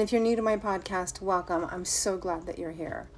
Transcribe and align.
And 0.00 0.08
if 0.08 0.14
you're 0.14 0.22
new 0.22 0.34
to 0.34 0.40
my 0.40 0.56
podcast, 0.56 1.20
welcome. 1.20 1.66
I'm 1.70 1.84
so 1.84 2.16
glad 2.16 2.46
that 2.46 2.58
you're 2.58 2.70
here. 2.70 3.10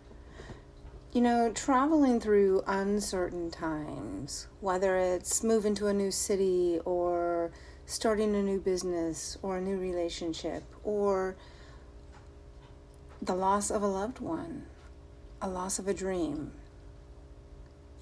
You 1.12 1.20
know, 1.20 1.52
traveling 1.52 2.18
through 2.18 2.64
uncertain 2.66 3.52
times, 3.52 4.48
whether 4.58 4.96
it's 4.98 5.44
moving 5.44 5.76
to 5.76 5.86
a 5.86 5.94
new 5.94 6.10
city 6.10 6.80
or 6.84 7.52
starting 7.86 8.34
a 8.34 8.42
new 8.42 8.58
business 8.58 9.38
or 9.42 9.58
a 9.58 9.60
new 9.60 9.76
relationship 9.76 10.64
or 10.82 11.36
the 13.22 13.36
loss 13.36 13.70
of 13.70 13.82
a 13.82 13.86
loved 13.86 14.18
one, 14.18 14.66
a 15.40 15.48
loss 15.48 15.78
of 15.78 15.86
a 15.86 15.94
dream, 15.94 16.50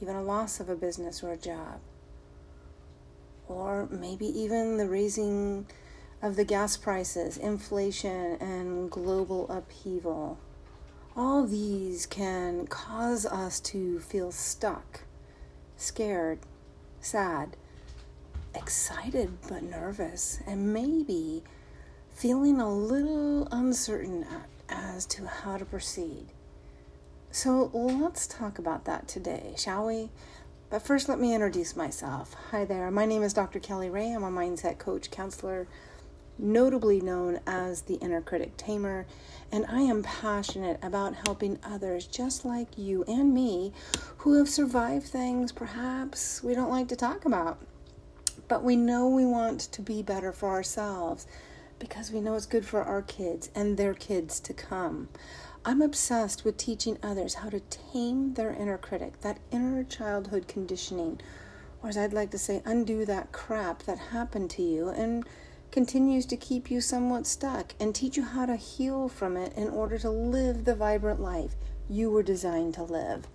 even 0.00 0.17
a 0.17 0.22
loss 0.22 0.58
of 0.58 0.71
a 0.71 0.75
business 0.75 1.22
or 1.22 1.32
a 1.32 1.36
job, 1.36 1.81
or 3.46 3.89
maybe 3.90 4.25
even 4.25 4.79
the 4.79 4.89
raising 4.89 5.67
of 6.22 6.36
the 6.36 6.44
gas 6.44 6.76
prices, 6.76 7.36
inflation, 7.36 8.36
and 8.40 8.90
global 8.90 9.48
upheaval 9.50 10.38
all 11.16 11.44
these 11.44 12.06
can 12.06 12.66
cause 12.66 13.26
us 13.26 13.60
to 13.60 13.98
feel 14.00 14.30
stuck, 14.30 15.00
scared, 15.76 16.38
sad, 17.00 17.56
excited 18.54 19.36
but 19.48 19.62
nervous, 19.62 20.40
and 20.46 20.72
maybe 20.72 21.43
feeling 22.10 22.60
a 22.60 22.72
little 22.72 23.48
uncertain 23.50 24.24
as 24.68 25.04
to 25.07 25.26
how 25.26 25.57
to 25.57 25.64
proceed. 25.64 26.29
So 27.32 27.71
let's 27.74 28.26
talk 28.26 28.58
about 28.58 28.84
that 28.84 29.08
today, 29.08 29.54
shall 29.57 29.86
we? 29.86 30.10
But 30.68 30.82
first, 30.82 31.08
let 31.08 31.18
me 31.18 31.34
introduce 31.34 31.74
myself. 31.74 32.34
Hi 32.50 32.64
there, 32.64 32.91
my 32.91 33.05
name 33.05 33.22
is 33.22 33.32
Dr. 33.32 33.58
Kelly 33.58 33.91
Ray. 33.91 34.12
I'm 34.12 34.22
a 34.22 34.30
mindset 34.30 34.78
coach, 34.78 35.10
counselor, 35.10 35.66
notably 36.42 37.00
known 37.00 37.41
as 37.47 37.83
the 37.83 37.94
inner 37.96 38.20
critic 38.20 38.56
tamer, 38.56 39.06
and 39.52 39.66
I 39.66 39.80
am 39.83 40.02
passionate 40.02 40.78
about 40.83 41.14
helping 41.27 41.58
others 41.64 42.06
just 42.06 42.44
like 42.44 42.78
you 42.78 43.05
and 43.05 43.33
me 43.34 43.72
who 44.19 44.34
have 44.34 44.48
survived 44.48 45.06
things 45.06 45.52
perhaps 45.52 46.42
we 46.42 46.55
don't 46.55 46.70
like 46.70 46.88
to 46.88 46.96
talk 46.96 47.24
about. 47.24 47.58
But 48.48 48.64
we 48.64 48.77
know 48.77 49.08
we 49.08 49.27
want 49.27 49.61
to 49.61 49.83
be 49.83 50.02
better 50.02 50.33
for 50.33 50.48
ourselves 50.50 51.27
because 51.78 52.12
we 52.12 52.20
know 52.20 52.34
it's 52.34 52.46
good 52.46 52.66
for 52.66 52.83
our 52.83 53.02
kids 53.02 53.50
and 53.55 53.77
their 53.77 53.94
kids 53.94 54.41
to 54.41 54.52
come. 54.52 55.08
I'm 55.64 55.83
obsessed 55.83 56.44
with 56.44 56.56
teaching 56.56 56.98
others 57.02 57.34
how 57.34 57.50
to 57.50 57.61
tame 57.61 58.34
their 58.34 58.52
inner 58.52 58.78
critic, 58.78 59.20
that 59.20 59.38
inner 59.50 59.84
childhood 59.84 60.48
conditioning, 60.48 61.20
or 61.83 61.91
as 61.91 61.98
I'd 61.98 62.12
like 62.12 62.30
to 62.30 62.38
say, 62.38 62.62
undo 62.64 63.05
that 63.06 63.33
crap 63.33 63.83
that 63.84 63.98
happened 63.98 64.50
to 64.50 64.62
you 64.62 64.88
and 64.88 65.24
continues 65.70 66.26
to 66.26 66.36
keep 66.36 66.70
you 66.70 66.80
somewhat 66.80 67.26
stuck 67.26 67.74
and 67.78 67.94
teach 67.94 68.16
you 68.16 68.24
how 68.24 68.46
to 68.46 68.56
heal 68.56 69.08
from 69.08 69.36
it 69.36 69.52
in 69.56 69.68
order 69.68 69.98
to 69.98 70.10
live 70.10 70.64
the 70.64 70.74
vibrant 70.74 71.20
life 71.20 71.54
you 71.88 72.10
were 72.10 72.22
designed 72.22 72.74
to 72.74 72.82
live. 72.82 73.27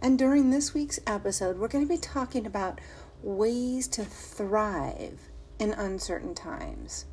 And 0.00 0.18
during 0.18 0.50
this 0.50 0.74
week's 0.74 1.00
episode, 1.06 1.58
we're 1.58 1.68
going 1.68 1.86
to 1.86 1.92
be 1.92 2.00
talking 2.00 2.46
about 2.46 2.80
ways 3.22 3.86
to 3.88 4.04
thrive 4.04 5.20
in 5.58 5.72
uncertain 5.72 6.34
times. 6.34 7.06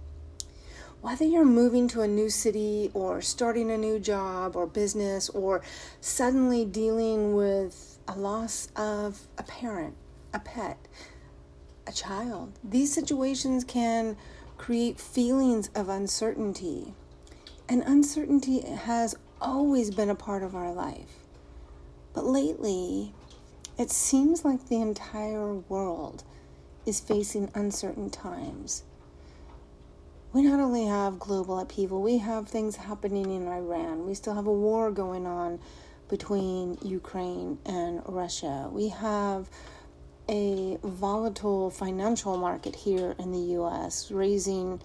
Whether 1.02 1.24
you're 1.24 1.46
moving 1.46 1.88
to 1.90 2.02
a 2.02 2.08
new 2.08 2.30
city 2.30 2.92
or 2.94 3.22
starting 3.22 3.72
a 3.72 3.78
new 3.78 4.00
job 4.00 4.56
or 4.56 4.68
business 4.68 5.30
or 5.30 5.62
suddenly 6.02 6.66
dealing 6.66 7.36
with 7.36 8.00
a 8.08 8.18
loss 8.18 8.68
of 8.76 9.28
a 9.38 9.44
parent, 9.44 9.96
a 10.34 10.40
pet, 10.40 10.78
a 11.88 11.92
child, 11.92 12.60
these 12.64 12.94
situations 12.94 13.64
can 13.64 14.18
create 14.60 15.00
feelings 15.00 15.70
of 15.74 15.90
uncertainty. 15.90 16.94
And 17.68 17.82
uncertainty 17.84 18.62
has 18.62 19.16
always 19.42 19.90
been 19.90 20.10
a 20.10 20.16
part 20.16 20.44
of 20.44 20.54
our 20.54 20.72
life. 20.72 21.24
But 22.14 22.26
lately, 22.26 23.14
it 23.78 23.90
seems 23.90 24.44
like 24.44 24.68
the 24.68 24.82
entire 24.82 25.54
world 25.54 26.24
is 26.86 27.00
facing 27.00 27.50
uncertain 27.56 28.10
times. 28.10 28.84
We 30.34 30.44
not 30.44 30.60
only 30.60 30.86
have 30.86 31.20
global 31.20 31.58
upheaval, 31.58 32.02
we 32.02 32.18
have 32.18 32.50
things 32.50 32.76
happening 32.76 33.32
in 33.32 33.48
Iran. 33.48 34.06
We 34.06 34.14
still 34.14 34.36
have 34.36 34.46
a 34.46 34.52
war 34.52 34.92
going 34.92 35.26
on 35.26 35.60
between 36.10 36.78
Ukraine 36.84 37.60
and 37.66 38.02
Russia. 38.06 38.68
We 38.72 38.90
have 38.90 39.50
a 40.30 40.78
volatile 40.84 41.72
financial 41.72 42.38
market 42.38 42.76
here 42.76 43.16
in 43.18 43.32
the 43.32 43.56
US, 43.60 44.12
raising 44.12 44.80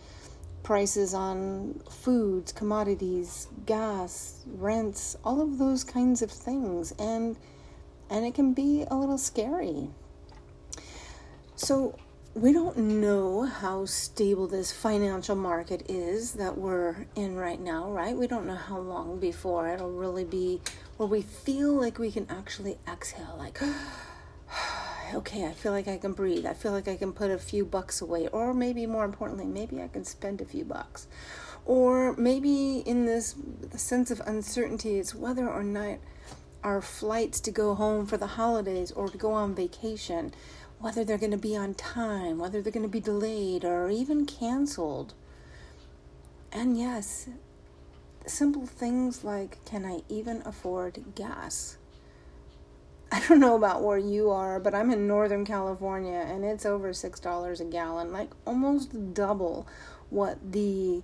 prices 0.63 1.13
on 1.13 1.81
foods, 1.91 2.51
commodities, 2.51 3.49
gas, 3.67 4.43
rents, 4.47 5.17
all 5.23 5.43
of 5.43 5.59
those 5.59 5.85
kinds 5.85 6.23
of 6.23 6.31
things. 6.31 6.93
And 6.99 7.37
and 8.11 8.25
it 8.25 8.35
can 8.35 8.55
be 8.55 8.85
a 8.91 8.95
little 8.95 9.19
scary. 9.19 9.89
So 11.57 11.99
we 12.35 12.53
don't 12.53 12.77
know 12.77 13.43
how 13.43 13.85
stable 13.85 14.47
this 14.47 14.73
financial 14.73 15.37
market 15.37 15.87
is 15.89 16.33
that 16.35 16.59
we're 16.59 17.07
in 17.15 17.37
right 17.37 17.61
now, 17.61 17.91
right? 17.91 18.17
We 18.17 18.27
don't 18.27 18.47
know 18.47 18.57
how 18.57 18.79
long 18.79 19.21
before 19.21 19.69
it'll 19.69 19.93
really 19.93 20.25
be 20.25 20.61
where 20.97 21.09
we 21.09 21.23
feel 21.23 21.73
like 21.73 21.99
we 21.99 22.11
can 22.11 22.27
actually 22.31 22.79
exhale, 22.89 23.37
like 23.39 23.61
okay, 25.15 25.47
I 25.47 25.53
feel 25.53 25.73
like 25.73 25.89
I 25.89 25.97
can 25.97 26.13
breathe. 26.13 26.47
I 26.47 26.55
feel 26.55 26.73
like 26.73 26.89
I 26.89 26.97
can 26.97 27.13
put 27.13 27.31
a 27.31 27.39
few 27.39 27.65
bucks 27.65 28.01
away. 28.01 28.29
Or 28.29 28.55
maybe 28.55 28.87
more 28.87 29.05
importantly, 29.05 29.47
maybe 29.47 29.83
I 29.83 29.89
can 29.89 30.05
spend 30.05 30.41
a 30.41 30.45
few 30.45 30.65
bucks. 30.65 31.07
Or 31.65 32.15
maybe 32.17 32.79
in 32.79 33.07
this 33.07 33.35
sense 33.77 34.11
of 34.11 34.21
uncertainty, 34.27 34.99
it's 34.99 35.15
whether 35.15 35.49
or 35.49 35.63
not 35.63 35.99
our 36.63 36.81
flights 36.81 37.41
to 37.41 37.51
go 37.51 37.75
home 37.75 38.07
for 38.07 38.17
the 38.17 38.27
holidays 38.27 38.91
or 38.93 39.09
to 39.09 39.19
go 39.19 39.33
on 39.33 39.55
vacation, 39.55 40.35
whether 40.79 41.05
they're 41.05 41.19
going 41.19 41.31
to 41.31 41.39
be 41.39 41.57
on 41.57 41.75
time, 41.75 42.39
whether 42.39 42.61
they're 42.61 42.73
going 42.73 42.83
to 42.83 42.89
be 42.89 43.01
delayed 43.01 43.65
or 43.65 43.91
even 43.91 44.27
canceled. 44.27 45.15
And 46.53 46.79
yes, 46.79 47.29
simple 48.27 48.67
things 48.67 49.25
like 49.25 49.63
can 49.65 49.85
I 49.85 50.03
even 50.09 50.43
afford 50.47 51.15
gas? 51.15 51.77
I 53.15 53.21
don't 53.29 53.39
know 53.39 53.55
about 53.55 53.81
where 53.81 53.97
you 53.97 54.31
are, 54.31 54.59
but 54.59 54.75
I'm 54.75 54.91
in 54.91 55.07
Northern 55.07 55.45
California 55.45 56.27
and 56.29 56.45
it's 56.45 56.67
over 56.67 56.91
$6 56.91 57.61
a 57.61 57.65
gallon, 57.65 58.13
like 58.13 58.31
almost 58.45 59.15
double 59.15 59.69
what 60.11 60.51
the, 60.51 61.01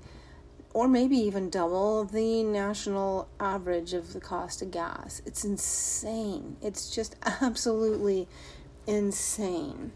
or 0.74 0.88
maybe 0.88 1.16
even 1.16 1.50
double 1.50 2.04
the 2.04 2.42
national 2.42 3.28
average 3.38 3.92
of 3.92 4.12
the 4.12 4.18
cost 4.18 4.60
of 4.60 4.72
gas. 4.72 5.22
It's 5.24 5.44
insane. 5.44 6.56
It's 6.60 6.92
just 6.92 7.14
absolutely 7.40 8.26
insane. 8.88 9.92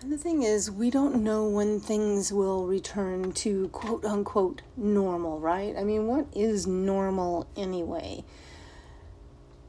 And 0.00 0.10
the 0.10 0.16
thing 0.16 0.44
is, 0.44 0.70
we 0.70 0.88
don't 0.88 1.22
know 1.22 1.46
when 1.46 1.78
things 1.78 2.32
will 2.32 2.66
return 2.66 3.32
to 3.32 3.68
quote 3.68 4.02
unquote 4.06 4.62
normal, 4.78 5.40
right? 5.40 5.76
I 5.76 5.84
mean, 5.84 6.06
what 6.06 6.26
is 6.34 6.66
normal 6.66 7.46
anyway? 7.54 8.24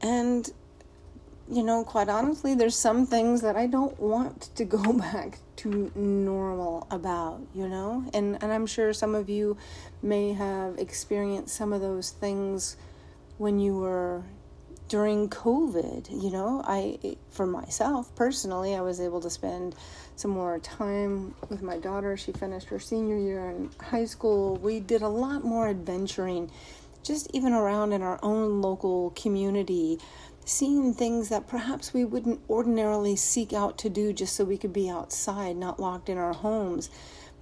And 0.00 0.50
you 1.50 1.62
know, 1.62 1.82
quite 1.82 2.08
honestly, 2.08 2.54
there's 2.54 2.76
some 2.76 3.06
things 3.06 3.40
that 3.40 3.56
I 3.56 3.66
don't 3.66 3.98
want 3.98 4.54
to 4.56 4.64
go 4.64 4.92
back 4.98 5.38
to 5.56 5.90
normal 5.94 6.86
about, 6.90 7.40
you 7.54 7.68
know? 7.68 8.04
And 8.12 8.42
and 8.42 8.52
I'm 8.52 8.66
sure 8.66 8.92
some 8.92 9.14
of 9.14 9.28
you 9.28 9.56
may 10.02 10.32
have 10.32 10.78
experienced 10.78 11.54
some 11.56 11.72
of 11.72 11.80
those 11.80 12.10
things 12.10 12.76
when 13.38 13.58
you 13.58 13.76
were 13.76 14.22
during 14.88 15.28
COVID, 15.28 16.10
you 16.22 16.30
know? 16.30 16.62
I 16.64 17.16
for 17.30 17.46
myself 17.46 18.14
personally, 18.14 18.74
I 18.74 18.82
was 18.82 19.00
able 19.00 19.20
to 19.22 19.30
spend 19.30 19.74
some 20.16 20.32
more 20.32 20.58
time 20.58 21.34
with 21.48 21.62
my 21.62 21.78
daughter. 21.78 22.16
She 22.16 22.32
finished 22.32 22.68
her 22.68 22.78
senior 22.78 23.16
year 23.16 23.50
in 23.50 23.70
high 23.80 24.04
school. 24.04 24.56
We 24.56 24.80
did 24.80 25.02
a 25.02 25.08
lot 25.08 25.44
more 25.44 25.68
adventuring 25.68 26.50
just 27.02 27.30
even 27.32 27.52
around 27.52 27.92
in 27.92 28.02
our 28.02 28.18
own 28.22 28.60
local 28.60 29.10
community 29.10 29.98
seeing 30.48 30.94
things 30.94 31.28
that 31.28 31.46
perhaps 31.46 31.92
we 31.92 32.04
wouldn't 32.04 32.40
ordinarily 32.48 33.14
seek 33.16 33.52
out 33.52 33.76
to 33.78 33.90
do 33.90 34.12
just 34.12 34.34
so 34.34 34.44
we 34.44 34.56
could 34.56 34.72
be 34.72 34.88
outside, 34.88 35.56
not 35.56 35.78
locked 35.78 36.08
in 36.08 36.16
our 36.16 36.32
homes. 36.32 36.88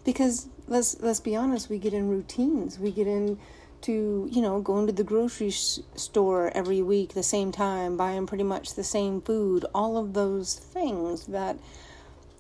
Because 0.05 0.49
let's 0.67 1.00
let's 1.00 1.20
be 1.20 1.37
honest, 1.37 1.70
we 1.70 1.79
get 1.79 1.94
in 1.94 2.08
routines. 2.08 2.79
We 2.79 2.91
get 2.91 3.06
in 3.06 3.38
to 3.82 4.29
you 4.31 4.43
know 4.43 4.61
going 4.61 4.87
to 4.87 4.93
the 4.93 5.05
grocery 5.05 5.50
sh- 5.50 5.79
store 5.94 6.50
every 6.55 6.82
week 6.82 7.12
the 7.12 7.23
same 7.23 7.53
time 7.53 7.97
buying 7.97 8.26
pretty 8.26 8.43
much 8.43 8.75
the 8.75 8.82
same 8.82 9.20
food 9.20 9.67
all 9.75 9.99
of 9.99 10.14
those 10.14 10.55
things 10.55 11.26
that 11.26 11.59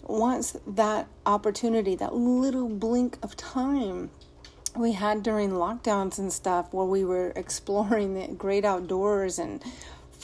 once 0.02 0.56
that 0.66 1.06
opportunity 1.26 1.94
that 1.94 2.14
little 2.14 2.68
blink 2.68 3.18
of 3.22 3.36
time 3.36 4.10
we 4.74 4.92
had 4.92 5.22
during 5.22 5.50
lockdowns 5.50 6.18
and 6.18 6.32
stuff 6.32 6.72
where 6.72 6.86
we 6.86 7.04
were 7.04 7.32
exploring 7.36 8.14
the 8.14 8.26
great 8.34 8.64
outdoors 8.64 9.38
and 9.38 9.62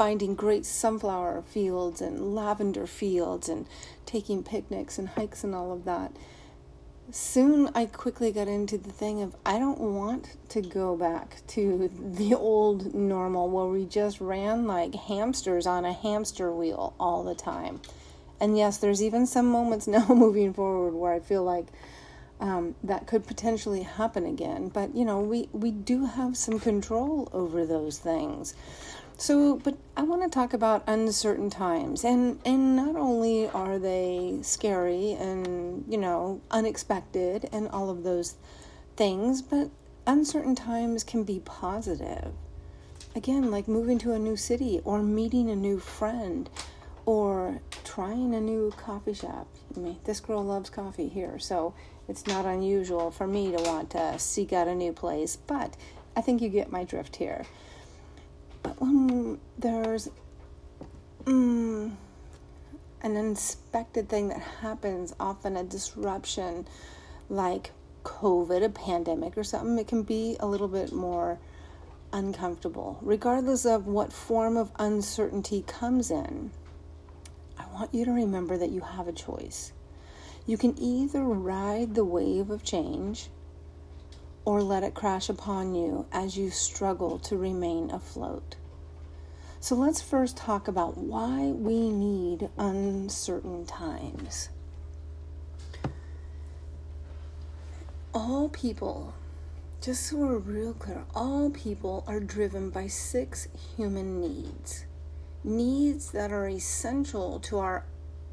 finding 0.02 0.34
great 0.34 0.66
sunflower 0.66 1.40
fields 1.42 2.00
and 2.00 2.34
lavender 2.34 2.88
fields 2.88 3.48
and 3.48 3.64
taking 4.04 4.42
picnics 4.42 4.98
and 4.98 5.10
hikes 5.10 5.44
and 5.44 5.54
all 5.54 5.72
of 5.72 5.84
that. 5.84 6.10
soon 7.12 7.70
I 7.72 7.86
quickly 7.86 8.32
got 8.32 8.48
into 8.48 8.76
the 8.78 8.90
thing 8.90 9.22
of 9.22 9.36
I 9.46 9.60
don't 9.60 9.78
want 9.78 10.36
to 10.48 10.60
go 10.60 10.96
back 10.96 11.36
to 11.54 11.88
the 12.18 12.34
old 12.34 12.92
normal 12.92 13.48
where 13.48 13.66
we 13.66 13.84
just 13.84 14.20
ran 14.20 14.66
like 14.66 14.92
hamsters 14.92 15.68
on 15.68 15.84
a 15.84 15.92
hamster 15.92 16.50
wheel 16.50 16.94
all 16.98 17.22
the 17.22 17.36
time. 17.36 17.80
And 18.40 18.58
yes, 18.58 18.78
there's 18.78 19.04
even 19.04 19.24
some 19.28 19.46
moments 19.46 19.86
now 19.96 20.08
moving 20.08 20.52
forward 20.52 20.94
where 20.94 21.12
I 21.12 21.20
feel 21.20 21.44
like 21.44 21.68
um, 22.40 22.74
that 22.82 23.06
could 23.06 23.24
potentially 23.24 23.84
happen 23.84 24.26
again. 24.26 24.66
But 24.66 24.96
you 24.96 25.04
know, 25.04 25.20
we 25.20 25.48
we 25.52 25.70
do 25.70 26.06
have 26.06 26.36
some 26.36 26.58
control 26.58 27.28
over 27.32 27.64
those 27.64 27.98
things. 27.98 28.54
So, 29.16 29.58
but 29.58 29.76
I 29.94 30.04
want 30.04 30.22
to 30.22 30.30
talk 30.30 30.54
about 30.54 30.84
uncertain 30.86 31.50
times, 31.50 32.02
and 32.02 32.38
and 32.46 32.74
not 32.74 32.96
only 32.96 33.48
are 33.50 33.78
they 33.78 34.38
scary 34.40 35.12
and 35.12 35.84
you 35.86 35.98
know 35.98 36.40
unexpected 36.50 37.48
and 37.52 37.68
all 37.68 37.90
of 37.90 38.02
those 38.02 38.36
things, 38.96 39.42
but 39.42 39.70
uncertain 40.06 40.54
times 40.54 41.04
can 41.04 41.24
be 41.24 41.40
positive. 41.40 42.32
Again, 43.14 43.50
like 43.50 43.68
moving 43.68 43.98
to 43.98 44.12
a 44.12 44.18
new 44.18 44.34
city 44.36 44.80
or 44.84 45.02
meeting 45.02 45.50
a 45.50 45.56
new 45.56 45.78
friend 45.78 46.48
or 47.04 47.60
trying 47.84 48.34
a 48.34 48.40
new 48.40 48.72
coffee 48.78 49.12
shop. 49.12 49.46
I 49.76 49.80
mean, 49.80 49.98
this 50.04 50.20
girl 50.20 50.42
loves 50.42 50.70
coffee 50.70 51.08
here, 51.08 51.38
so 51.38 51.74
it's 52.08 52.26
not 52.26 52.46
unusual 52.46 53.10
for 53.10 53.26
me 53.26 53.50
to 53.54 53.62
want 53.62 53.90
to 53.90 54.18
seek 54.18 54.54
out 54.54 54.68
a 54.68 54.74
new 54.74 54.94
place, 54.94 55.36
but 55.36 55.76
I 56.16 56.22
think 56.22 56.40
you 56.40 56.48
get 56.48 56.72
my 56.72 56.84
drift 56.84 57.16
here. 57.16 57.44
But 58.62 58.80
when 58.80 59.40
there's 59.58 60.08
mm, 61.24 61.92
an 63.02 63.16
unexpected 63.16 64.08
thing 64.08 64.28
that 64.28 64.40
happens, 64.60 65.14
often 65.18 65.56
a 65.56 65.64
disruption 65.64 66.66
like 67.28 67.72
COVID, 68.04 68.64
a 68.64 68.68
pandemic, 68.68 69.36
or 69.36 69.44
something, 69.44 69.78
it 69.78 69.88
can 69.88 70.02
be 70.02 70.36
a 70.40 70.46
little 70.46 70.68
bit 70.68 70.92
more 70.92 71.38
uncomfortable, 72.12 72.98
regardless 73.00 73.64
of 73.64 73.86
what 73.86 74.12
form 74.12 74.56
of 74.56 74.70
uncertainty 74.78 75.64
comes 75.66 76.10
in. 76.10 76.50
I 77.58 77.64
want 77.72 77.94
you 77.94 78.04
to 78.04 78.12
remember 78.12 78.58
that 78.58 78.70
you 78.70 78.80
have 78.80 79.08
a 79.08 79.12
choice. 79.12 79.72
You 80.46 80.58
can 80.58 80.78
either 80.78 81.22
ride 81.22 81.94
the 81.94 82.04
wave 82.04 82.50
of 82.50 82.64
change 82.64 83.28
or 84.44 84.62
let 84.62 84.82
it 84.82 84.94
crash 84.94 85.28
upon 85.28 85.74
you 85.74 86.06
as 86.12 86.36
you 86.36 86.50
struggle 86.50 87.18
to 87.18 87.36
remain 87.36 87.90
afloat. 87.90 88.56
So 89.60 89.76
let's 89.76 90.02
first 90.02 90.36
talk 90.36 90.66
about 90.66 90.98
why 90.98 91.46
we 91.46 91.90
need 91.90 92.50
uncertain 92.58 93.64
times. 93.64 94.48
All 98.12 98.48
people, 98.48 99.14
just 99.80 100.04
so 100.06 100.16
we're 100.16 100.38
real 100.38 100.74
clear, 100.74 101.04
all 101.14 101.48
people 101.50 102.02
are 102.08 102.20
driven 102.20 102.70
by 102.70 102.88
six 102.88 103.46
human 103.76 104.20
needs. 104.20 104.84
Needs 105.44 106.10
that 106.10 106.32
are 106.32 106.48
essential 106.48 107.38
to 107.40 107.58
our 107.58 107.84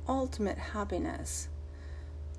ultimate 0.08 0.58
happiness. 0.58 1.48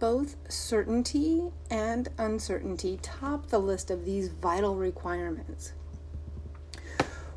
Both 0.00 0.36
certainty 0.48 1.52
and 1.70 2.08
uncertainty 2.16 2.98
top 3.02 3.48
the 3.48 3.58
list 3.58 3.90
of 3.90 4.06
these 4.06 4.28
vital 4.28 4.74
requirements. 4.74 5.74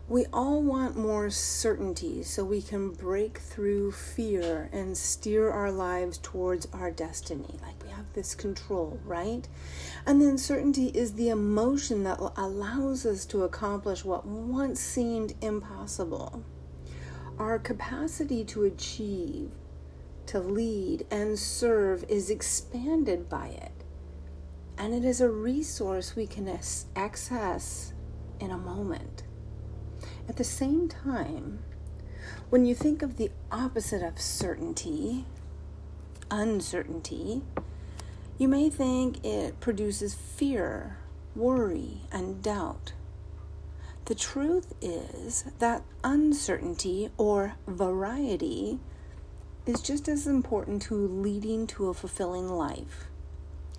We 0.07 0.27
all 0.31 0.62
want 0.62 0.95
more 0.95 1.30
certainty 1.30 2.24
so 2.24 2.45
we 2.45 2.62
can 2.62 2.92
break 2.92 3.38
through 3.39 3.92
fear 3.92 4.69
and 4.71 4.98
steer 4.98 5.50
our 5.51 5.74
lives 5.74 6.18
towards 6.19 6.68
our 6.71 6.89
destiny. 6.89 7.60
Like 7.62 7.83
we 7.83 7.89
have 7.89 8.06
this 8.13 8.33
control, 8.33 8.98
right? 9.04 9.45
And 10.06 10.21
then 10.21 10.38
certainty 10.38 10.88
is 10.88 11.13
the 11.13 11.30
emotion 11.30 12.04
that 12.04 12.19
allows 12.38 13.06
us 13.06 13.25
to 13.25 13.44
accomplish 13.44 14.06
what 14.06 14.25
once 14.25 14.80
seemed 14.80 15.33
impossible. 15.42 16.45
Our 17.38 17.60
capacity 17.60 18.45
to 18.45 18.63
achieve 18.63 19.51
to 20.27 20.39
lead 20.39 21.05
and 21.11 21.37
serve 21.37 22.03
is 22.07 22.29
expanded 22.29 23.29
by 23.29 23.47
it. 23.47 23.71
And 24.77 24.93
it 24.93 25.05
is 25.05 25.21
a 25.21 25.29
resource 25.29 26.15
we 26.15 26.27
can 26.27 26.59
access 26.95 27.93
in 28.39 28.51
a 28.51 28.57
moment. 28.57 29.23
At 30.27 30.37
the 30.37 30.43
same 30.43 30.87
time, 30.87 31.59
when 32.49 32.65
you 32.65 32.75
think 32.75 33.01
of 33.01 33.17
the 33.17 33.31
opposite 33.51 34.01
of 34.01 34.19
certainty, 34.19 35.25
uncertainty, 36.31 37.43
you 38.37 38.47
may 38.47 38.69
think 38.69 39.23
it 39.23 39.59
produces 39.59 40.15
fear, 40.15 40.97
worry, 41.35 42.01
and 42.11 42.41
doubt. 42.41 42.93
The 44.05 44.15
truth 44.15 44.73
is 44.81 45.45
that 45.59 45.83
uncertainty 46.03 47.09
or 47.17 47.55
variety 47.67 48.79
is 49.65 49.81
just 49.81 50.07
as 50.07 50.27
important 50.27 50.81
to 50.83 50.95
leading 50.95 51.68
to 51.68 51.89
a 51.89 51.94
fulfilling 51.94 52.50
life. 52.50 53.06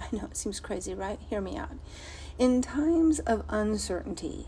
I 0.01 0.07
know 0.15 0.25
it 0.25 0.37
seems 0.37 0.61
crazy, 0.61 0.95
right? 0.95 1.19
Hear 1.29 1.41
me 1.41 1.57
out. 1.57 1.71
In 2.39 2.63
times 2.63 3.21
of 3.21 3.45
uncertainty, 3.49 4.47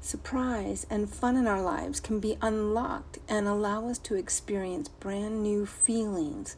surprise 0.00 0.86
and 0.90 1.08
fun 1.08 1.36
in 1.36 1.46
our 1.46 1.62
lives 1.62 2.00
can 2.00 2.20
be 2.20 2.36
unlocked 2.42 3.18
and 3.28 3.46
allow 3.46 3.88
us 3.88 3.98
to 3.98 4.16
experience 4.16 4.88
brand 4.88 5.42
new 5.42 5.64
feelings, 5.64 6.56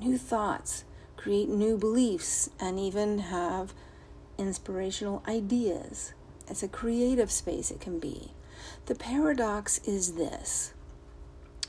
new 0.00 0.16
thoughts, 0.16 0.84
create 1.16 1.48
new 1.48 1.76
beliefs, 1.76 2.50
and 2.60 2.78
even 2.78 3.18
have 3.18 3.74
inspirational 4.38 5.22
ideas. 5.26 6.12
It's 6.48 6.62
a 6.62 6.68
creative 6.68 7.30
space, 7.30 7.70
it 7.70 7.80
can 7.80 7.98
be. 7.98 8.32
The 8.86 8.94
paradox 8.94 9.78
is 9.86 10.14
this 10.14 10.73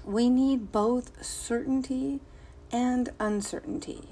we 0.06 0.30
need 0.30 0.72
both 0.72 1.24
certainty 1.26 2.20
and 2.72 3.10
uncertainty. 3.20 4.10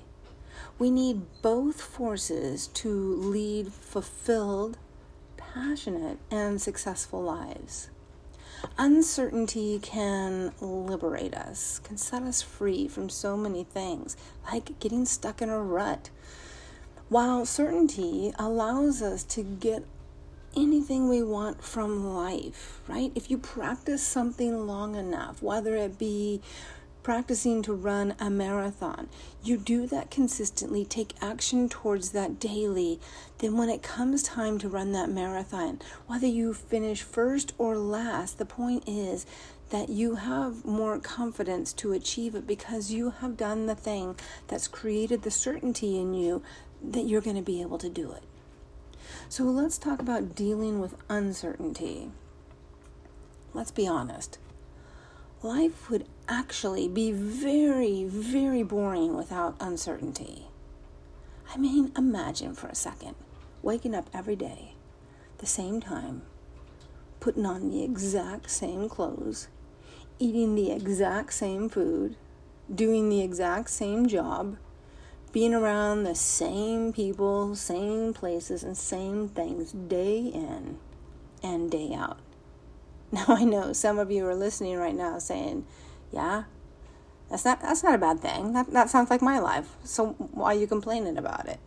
We 0.80 0.90
need 0.90 1.22
both 1.42 1.82
forces 1.82 2.68
to 2.68 2.90
lead 2.90 3.72
fulfilled, 3.72 4.78
passionate, 5.38 6.18
and 6.32 6.62
successful 6.62 7.22
lives. 7.22 7.90
Uncertainty 8.78 9.78
can 9.80 10.54
liberate 10.62 11.36
us, 11.36 11.80
can 11.80 11.98
set 11.98 12.24
us 12.24 12.42
free 12.42 12.88
from 12.88 13.10
so 13.10 13.38
many 13.38 13.64
things, 13.64 14.18
like 14.52 14.80
getting 14.80 15.06
stuck 15.06 15.42
in 15.42 15.50
a 15.50 15.62
rut. 15.62 16.10
While 17.10 17.46
certainty 17.46 18.34
allows 18.40 19.02
us 19.02 19.24
to 19.26 19.44
get 19.44 19.86
anything 20.56 21.10
we 21.10 21.24
want 21.24 21.64
from 21.64 22.14
life, 22.14 22.82
right? 22.88 23.12
If 23.16 23.30
you 23.32 23.38
practice 23.38 24.06
something 24.06 24.66
long 24.68 24.96
enough, 24.96 25.42
whether 25.42 25.76
it 25.76 25.98
be 25.98 26.42
practicing 27.04 27.62
to 27.62 27.74
run 27.74 28.16
a 28.20 28.30
marathon, 28.30 29.10
you 29.44 29.58
do 29.58 29.86
that 29.88 30.10
consistently, 30.10 30.86
take 30.86 31.14
action 31.22 31.68
towards 31.68 32.12
that 32.12 32.40
daily, 32.40 33.00
then 33.40 33.58
when 33.58 33.70
it 33.70 33.84
comes 33.84 34.24
time 34.24 34.58
to 34.58 34.70
run 34.70 34.94
that 34.94 35.10
marathon, 35.10 35.82
whether 36.08 36.28
you 36.28 36.54
finish 36.54 37.02
first 37.02 37.54
or 37.58 37.78
last, 37.78 38.38
the 38.38 38.46
point 38.46 38.84
is 38.88 39.26
that 39.70 39.90
you 39.90 40.16
have 40.16 40.64
more 40.64 40.98
confidence 41.00 41.74
to 41.74 41.92
achieve 41.92 42.36
it 42.36 42.48
because 42.48 42.92
you 42.92 43.10
have 43.10 43.36
done 43.36 43.66
the 43.66 43.76
thing 43.76 44.16
that's 44.48 44.68
created 44.68 45.24
the 45.24 45.32
certainty 45.32 46.00
in 46.00 46.14
you 46.14 46.42
that 46.82 47.06
you're 47.06 47.22
going 47.22 47.36
to 47.36 47.42
be 47.42 47.62
able 47.62 47.78
to 47.78 47.90
do 47.90 48.12
it. 48.12 48.24
So 49.30 49.44
let's 49.46 49.78
talk 49.78 50.00
about 50.00 50.36
dealing 50.36 50.80
with 50.80 50.96
uncertainty. 51.10 52.12
Let's 53.54 53.72
be 53.72 53.88
honest. 53.88 54.40
Life 55.42 55.90
would 55.90 56.08
actually 56.28 56.88
be 56.88 57.12
very, 57.12 58.06
very 58.06 58.64
boring 58.64 59.16
without 59.16 59.56
uncertainty. 59.60 60.48
I 61.54 61.58
mean, 61.58 61.92
imagine 61.98 62.56
for 62.56 62.68
a 62.68 62.76
second 62.76 63.16
waking 63.62 63.96
up 63.96 64.10
every 64.14 64.36
day, 64.36 64.74
the 65.38 65.46
same 65.46 65.80
time, 65.80 66.24
putting 67.20 67.46
on 67.46 67.70
the 67.70 67.84
exact 67.84 68.50
same 68.50 68.90
clothes, 68.90 69.48
eating 70.20 70.56
the 70.56 70.72
exact 70.72 71.34
same 71.34 71.70
food, 71.70 72.16
doing 72.74 73.10
the 73.10 73.22
exact 73.22 73.70
same 73.70 74.08
job, 74.08 74.58
being 75.34 75.54
around 75.54 76.04
the 76.04 76.16
same 76.16 76.94
people, 76.94 77.56
same 77.56 78.14
places, 78.14 78.64
and 78.64 78.78
same 78.78 79.28
things 79.28 79.74
day 79.74 80.20
in 80.20 80.78
and 81.44 81.70
day 81.70 81.94
out. 81.94 82.20
Now 83.12 83.26
I 83.28 83.44
know 83.44 83.74
some 83.74 84.00
of 84.00 84.10
you 84.10 84.26
are 84.26 84.34
listening 84.34 84.76
right 84.78 84.96
now 84.96 85.20
saying, 85.20 85.68
"Yeah, 86.12 86.46
that's 87.30 87.46
not 87.46 87.62
that's 87.62 87.84
not 87.84 87.94
a 87.94 88.00
bad 88.00 88.22
thing. 88.22 88.54
That 88.54 88.72
that 88.72 88.90
sounds 88.90 89.12
like 89.12 89.22
my 89.22 89.38
life. 89.38 89.76
So 89.84 90.14
why 90.14 90.56
are 90.56 90.60
you 90.60 90.66
complaining 90.66 91.18
about 91.18 91.48
it?" 91.48 91.60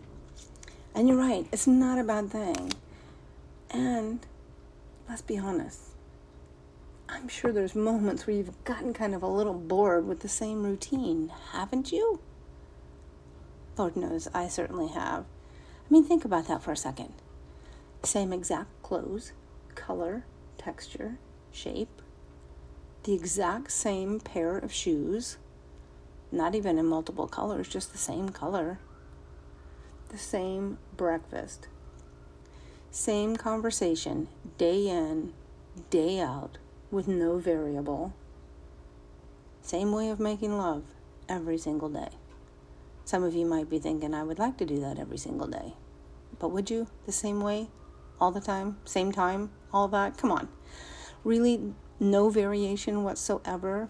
And 0.93 1.09
you're 1.09 1.19
right, 1.19 1.47
it's 1.53 1.69
not 1.69 2.01
a 2.01 2.05
bad 2.05 2.31
thing. 2.31 2.73
And 3.71 4.27
let's 5.09 5.23
be 5.23 5.39
honest. 5.39 5.81
I'm 7.09 7.29
sure 7.29 7.53
there's 7.53 7.77
moments 7.77 8.27
where 8.27 8.35
you've 8.35 8.65
gotten 8.65 8.93
kind 8.93 9.15
of 9.15 9.23
a 9.23 9.29
little 9.29 9.55
bored 9.55 10.09
with 10.09 10.21
the 10.21 10.29
same 10.29 10.65
routine, 10.65 11.31
haven't 11.53 11.93
you? 11.93 12.19
Lord 13.77 13.97
knows 13.97 14.29
I 14.33 14.49
certainly 14.49 14.89
have. 14.89 15.25
I 15.25 15.93
mean, 15.93 16.05
think 16.05 16.25
about 16.25 16.49
that 16.49 16.63
for 16.63 16.73
a 16.73 16.77
second. 16.77 17.13
Same 18.03 18.33
exact 18.33 18.83
clothes, 18.83 19.33
color, 19.75 20.25
texture, 20.59 21.19
shape, 21.53 22.03
the 23.05 23.15
exact 23.15 23.71
same 23.71 24.19
pair 24.19 24.59
of 24.59 24.73
shoes, 24.73 25.37
not 26.33 26.55
even 26.55 26.79
in 26.79 26.87
multiple 26.87 27.29
colors, 27.29 27.69
just 27.69 27.93
the 27.93 27.99
same 27.99 28.31
color, 28.31 28.79
the 30.09 30.19
same 30.19 30.79
breakfast, 30.97 31.69
same 32.91 33.37
conversation, 33.37 34.29
day 34.59 34.89
in, 34.89 35.33
day 35.91 36.19
out, 36.19 36.59
with 36.91 37.07
no 37.07 37.39
variable, 37.39 38.15
same 39.63 39.93
way 39.93 40.09
of 40.09 40.19
making 40.19 40.57
love 40.57 40.85
every 41.29 41.59
single 41.59 41.89
day. 41.89 42.09
Some 43.07 43.23
of 43.23 43.37
you 43.37 43.47
might 43.47 43.71
be 43.71 43.79
thinking, 43.79 44.15
I 44.15 44.25
would 44.25 44.41
like 44.41 44.57
to 44.57 44.65
do 44.65 44.81
that 44.81 44.99
every 44.99 45.17
single 45.17 45.47
day. 45.47 45.75
But 46.41 46.49
would 46.49 46.69
you? 46.69 46.89
The 47.07 47.13
same 47.13 47.41
way? 47.41 47.69
All 48.21 48.33
the 48.33 48.41
time? 48.41 48.79
Same 48.85 49.13
time? 49.13 49.53
All 49.73 49.87
that? 49.87 50.19
Come 50.19 50.33
on. 50.33 50.49
Really, 51.23 51.73
no 52.01 52.31
variation 52.31 53.05
whatsoever? 53.05 53.87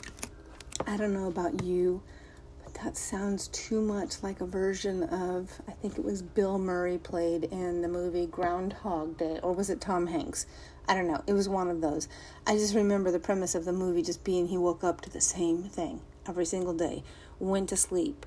I 0.86 0.98
don't 0.98 1.14
know 1.14 1.28
about 1.28 1.64
you, 1.64 2.02
but 2.62 2.74
that 2.74 2.98
sounds 2.98 3.48
too 3.48 3.80
much 3.80 4.22
like 4.22 4.42
a 4.42 4.46
version 4.46 5.04
of, 5.04 5.50
I 5.66 5.72
think 5.72 5.96
it 5.96 6.04
was 6.04 6.20
Bill 6.20 6.58
Murray 6.58 6.98
played 6.98 7.44
in 7.44 7.80
the 7.80 7.88
movie 7.88 8.26
Groundhog 8.26 9.16
Day, 9.16 9.40
or 9.42 9.54
was 9.54 9.70
it 9.70 9.80
Tom 9.80 10.08
Hanks? 10.08 10.44
I 10.90 10.94
don't 10.94 11.08
know. 11.08 11.22
It 11.26 11.32
was 11.32 11.48
one 11.48 11.70
of 11.70 11.80
those. 11.80 12.06
I 12.46 12.58
just 12.58 12.74
remember 12.74 13.10
the 13.10 13.18
premise 13.18 13.54
of 13.54 13.64
the 13.64 13.72
movie 13.72 14.02
just 14.02 14.24
being 14.24 14.48
he 14.48 14.58
woke 14.58 14.84
up 14.84 15.00
to 15.00 15.10
the 15.10 15.22
same 15.22 15.62
thing 15.62 16.02
every 16.28 16.44
single 16.44 16.74
day, 16.74 17.02
went 17.38 17.70
to 17.70 17.78
sleep 17.78 18.26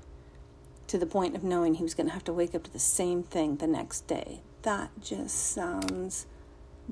to 0.90 0.98
the 0.98 1.06
point 1.06 1.36
of 1.36 1.44
knowing 1.44 1.74
he 1.74 1.84
was 1.84 1.94
going 1.94 2.08
to 2.08 2.12
have 2.12 2.24
to 2.24 2.32
wake 2.32 2.52
up 2.52 2.64
to 2.64 2.72
the 2.72 2.78
same 2.80 3.22
thing 3.22 3.54
the 3.56 3.66
next 3.68 4.08
day. 4.08 4.40
That 4.62 4.90
just 5.00 5.36
sounds 5.36 6.26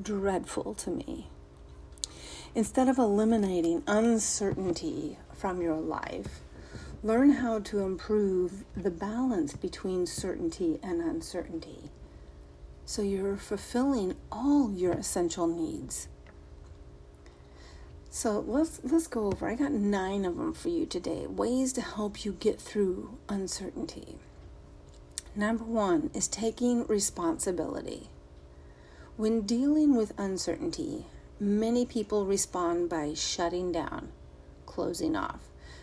dreadful 0.01 0.75
to 0.75 0.91
me. 0.91 1.27
Instead 2.55 2.89
of 2.89 2.97
eliminating 2.97 3.83
uncertainty 3.89 5.19
from 5.35 5.61
your 5.61 5.75
life, 5.81 6.43
learn 7.03 7.31
how 7.31 7.59
to 7.59 7.81
improve 7.81 8.65
the 8.77 8.93
balance 8.93 9.57
between 9.57 10.07
certainty 10.07 10.79
and 10.81 11.01
uncertainty. 11.01 11.91
So 12.87 13.03
you're 13.03 13.37
fulfilling 13.37 14.15
all 14.31 14.71
your 14.71 14.93
essential 14.93 15.49
needs. 15.49 16.07
So 18.11 18.41
let's 18.47 18.81
let's 18.85 19.07
go 19.07 19.27
over. 19.27 19.49
I 19.49 19.55
got 19.55 19.73
9 19.73 20.25
of 20.25 20.37
them 20.37 20.55
for 20.55 20.71
you 20.71 20.87
today. 20.87 21.27
Ways 21.27 21.73
to 21.75 21.83
help 21.83 22.25
you 22.25 22.33
get 22.33 22.61
through 22.61 23.19
uncertainty. 23.29 24.17
Number 25.37 25.65
1 25.65 26.11
is 26.15 26.27
taking 26.27 26.87
responsibility. 26.87 28.09
When 29.17 29.43
dealing 29.43 29.95
with 29.95 30.19
uncertainty, 30.19 31.05
many 31.39 31.85
people 31.85 32.25
respond 32.25 32.89
by 32.89 33.15
shutting 33.15 33.73
down, 33.73 34.09
closing 34.65 35.15
off. 35.15 35.41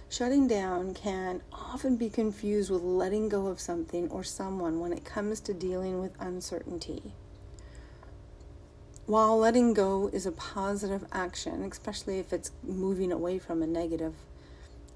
Shutting 0.10 0.48
down 0.48 0.94
can 0.94 1.42
often 1.52 1.96
be 1.96 2.10
confused 2.10 2.72
with 2.72 2.82
letting 2.82 3.30
go 3.30 3.48
of 3.48 3.60
something 3.60 4.10
or 4.10 4.24
someone 4.24 4.80
when 4.80 4.94
it 4.94 5.06
comes 5.06 5.40
to 5.42 5.54
dealing 5.54 6.00
with 6.02 6.20
uncertainty. 6.20 7.14
While 9.08 9.38
letting 9.38 9.74
go 9.74 10.10
is 10.12 10.26
a 10.26 10.32
positive 10.32 11.06
action, 11.12 11.62
especially 11.64 12.18
if 12.18 12.34
it's 12.34 12.52
moving 12.64 13.12
away 13.12 13.38
from 13.38 13.62
a 13.62 13.68
negative 13.68 14.16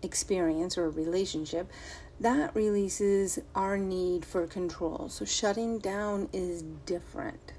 experience 0.01 0.79
or 0.79 0.85
a 0.85 0.89
relationship, 0.89 1.69
that 2.19 2.55
releases 2.55 3.37
our 3.53 3.77
need 3.77 4.25
for 4.25 4.47
control. 4.47 5.09
So 5.09 5.25
shutting 5.25 5.77
down 5.77 6.27
is 6.33 6.63
different. 6.87 7.53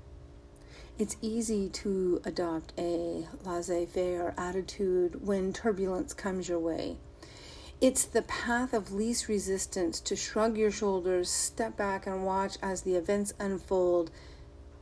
It's 0.99 1.17
easy 1.23 1.69
to 1.69 2.21
adopt 2.25 2.73
a 2.77 3.29
laissez 3.45 3.87
faire 3.87 4.35
attitude 4.37 5.25
when 5.25 5.53
turbulence 5.53 6.13
comes 6.13 6.49
your 6.49 6.59
way. 6.59 6.97
It's 7.81 8.05
the 8.05 8.23
path 8.23 8.75
of 8.75 8.93
least 8.93 9.29
resistance 9.29 10.01
to 10.01 10.17
shrug 10.17 10.59
your 10.59 10.71
shoulders, 10.71 11.31
step 11.31 11.77
back, 11.77 12.07
and 12.07 12.27
watch 12.27 12.59
as 12.61 12.83
the 12.83 12.97
events 12.97 13.33
unfold 13.39 14.11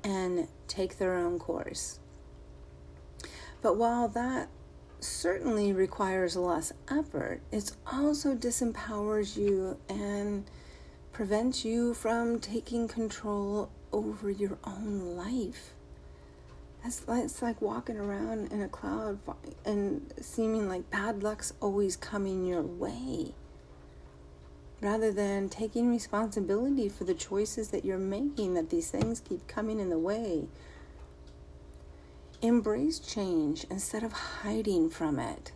and 0.05 0.49
take 0.67 0.99
their 0.99 1.15
own 1.15 1.39
course. 1.39 1.99
But 3.61 3.77
while 3.77 4.09
that 4.09 4.49
certainly 5.01 5.73
requires 5.73 6.37
less 6.37 6.73
effort, 6.91 7.41
it 7.51 7.73
also 7.91 8.35
disempowers 8.35 9.37
you 9.37 9.79
and 9.89 10.45
prevents 11.13 11.65
you 11.65 11.95
from 11.95 12.39
taking 12.39 12.87
control 12.89 13.71
over 13.93 14.31
your 14.31 14.59
own 14.65 15.17
life. 15.17 15.75
It's 16.85 17.07
like, 17.09 17.25
it's 17.25 17.43
like 17.43 17.61
walking 17.61 17.97
around 17.97 18.53
in 18.53 18.63
a 18.63 18.69
cloud 18.69 19.19
and 19.65 20.13
seeming 20.21 20.69
like 20.69 20.89
bad 20.91 21.23
luck's 21.23 21.53
always 21.61 21.97
coming 21.97 22.47
your 22.47 22.63
way. 22.63 23.35
Rather 24.81 25.11
than 25.11 25.49
taking 25.49 25.91
responsibility 25.91 26.89
for 26.89 27.05
the 27.05 27.15
choices 27.15 27.69
that 27.71 27.85
you're 27.85 27.99
making, 27.99 28.55
that 28.55 28.71
these 28.71 28.91
things 28.91 29.21
keep 29.21 29.47
coming 29.49 29.81
in 29.81 29.89
the 29.89 29.99
way. 29.99 30.47
Embrace 32.41 33.01
change 33.01 33.67
instead 33.69 34.05
of 34.05 34.13
hiding 34.13 34.89
from 34.89 35.19
it. 35.19 35.51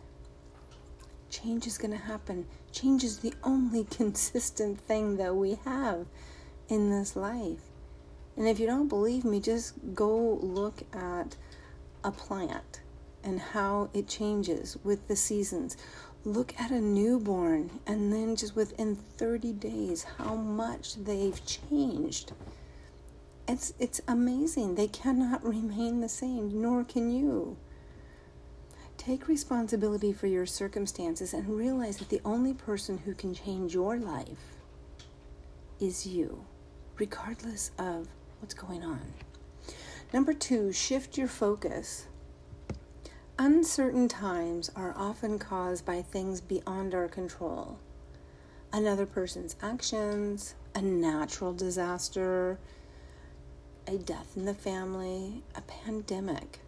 Change 1.29 1.65
is 1.65 1.77
going 1.77 1.91
to 1.91 1.97
happen. 1.97 2.45
Change 2.73 3.03
is 3.05 3.19
the 3.19 3.33
only 3.43 3.83
consistent 3.89 4.81
thing 4.81 5.15
that 5.17 5.35
we 5.35 5.57
have 5.63 6.05
in 6.67 6.89
this 6.89 7.15
life. 7.15 7.61
And 8.35 8.47
if 8.47 8.59
you 8.59 8.67
don't 8.67 8.89
believe 8.89 9.23
me, 9.23 9.39
just 9.39 9.73
go 9.93 10.39
look 10.41 10.83
at 10.93 11.37
a 12.03 12.11
plant 12.11 12.81
and 13.23 13.39
how 13.39 13.89
it 13.93 14.07
changes 14.07 14.77
with 14.83 15.07
the 15.07 15.15
seasons. 15.15 15.77
Look 16.25 16.53
at 16.57 16.71
a 16.71 16.79
newborn, 16.79 17.69
and 17.85 18.13
then 18.13 18.37
just 18.37 18.55
within 18.55 18.95
30 18.95 19.51
days, 19.53 20.03
how 20.17 20.35
much 20.35 20.95
they've 20.95 21.39
changed. 21.45 22.31
It's, 23.45 23.73
it's 23.77 23.99
amazing. 24.07 24.75
They 24.75 24.87
cannot 24.87 25.43
remain 25.45 25.99
the 25.99 26.07
same, 26.07 26.61
nor 26.61 26.85
can 26.85 27.11
you. 27.11 27.57
Take 28.97 29.27
responsibility 29.27 30.13
for 30.13 30.27
your 30.27 30.45
circumstances 30.45 31.33
and 31.33 31.49
realize 31.49 31.97
that 31.97 32.07
the 32.07 32.21
only 32.23 32.53
person 32.53 32.99
who 32.99 33.13
can 33.13 33.33
change 33.33 33.73
your 33.73 33.97
life 33.97 34.55
is 35.77 36.07
you, 36.07 36.45
regardless 36.97 37.71
of 37.77 38.07
what's 38.39 38.53
going 38.53 38.81
on. 38.81 39.01
Number 40.13 40.31
two, 40.31 40.71
shift 40.71 41.17
your 41.17 41.27
focus. 41.27 42.05
Uncertain 43.39 44.07
times 44.07 44.69
are 44.75 44.93
often 44.95 45.39
caused 45.39 45.83
by 45.83 46.03
things 46.03 46.39
beyond 46.39 46.93
our 46.93 47.07
control. 47.07 47.79
Another 48.71 49.07
person's 49.07 49.55
actions, 49.59 50.53
a 50.75 50.81
natural 50.83 51.51
disaster, 51.51 52.59
a 53.87 53.97
death 53.97 54.33
in 54.35 54.45
the 54.45 54.53
family, 54.53 55.41
a 55.55 55.61
pandemic. 55.61 56.59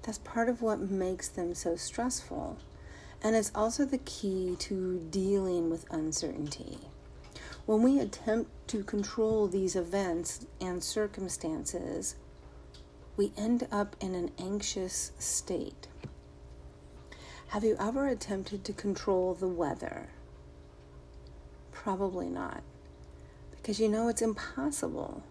That's 0.00 0.16
part 0.18 0.48
of 0.48 0.62
what 0.62 0.80
makes 0.80 1.28
them 1.28 1.54
so 1.54 1.76
stressful. 1.76 2.56
And 3.22 3.36
it's 3.36 3.52
also 3.54 3.84
the 3.84 3.98
key 3.98 4.56
to 4.60 5.06
dealing 5.10 5.68
with 5.68 5.84
uncertainty. 5.90 6.78
When 7.66 7.82
we 7.82 8.00
attempt 8.00 8.50
to 8.68 8.82
control 8.82 9.46
these 9.46 9.76
events 9.76 10.46
and 10.58 10.82
circumstances, 10.82 12.16
we 13.16 13.32
end 13.36 13.66
up 13.72 13.96
in 14.00 14.14
an 14.14 14.30
anxious 14.38 15.12
state. 15.18 15.88
Have 17.48 17.64
you 17.64 17.76
ever 17.78 18.08
attempted 18.08 18.64
to 18.64 18.72
control 18.72 19.34
the 19.34 19.48
weather? 19.48 20.08
Probably 21.72 22.28
not, 22.28 22.62
because 23.52 23.80
you 23.80 23.88
know 23.88 24.08
it's 24.08 24.22
impossible 24.22 25.22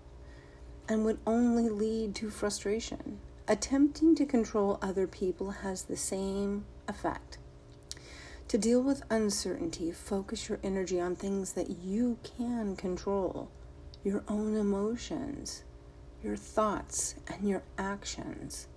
and 0.87 1.03
would 1.03 1.19
only 1.27 1.69
lead 1.69 2.15
to 2.15 2.29
frustration. 2.29 3.19
Attempting 3.47 4.15
to 4.15 4.25
control 4.25 4.79
other 4.81 5.05
people 5.05 5.51
has 5.51 5.83
the 5.83 5.97
same 5.97 6.65
effect. 6.87 7.37
To 8.47 8.57
deal 8.57 8.81
with 8.81 9.03
uncertainty, 9.09 9.91
focus 9.91 10.49
your 10.49 10.59
energy 10.63 10.99
on 11.01 11.15
things 11.15 11.53
that 11.53 11.69
you 11.69 12.17
can 12.37 12.75
control 12.75 13.49
your 14.03 14.23
own 14.27 14.55
emotions, 14.55 15.63
your 16.25 16.35
thoughts, 16.35 17.15
and 17.27 17.47
your 17.47 17.61
actions. 17.77 18.67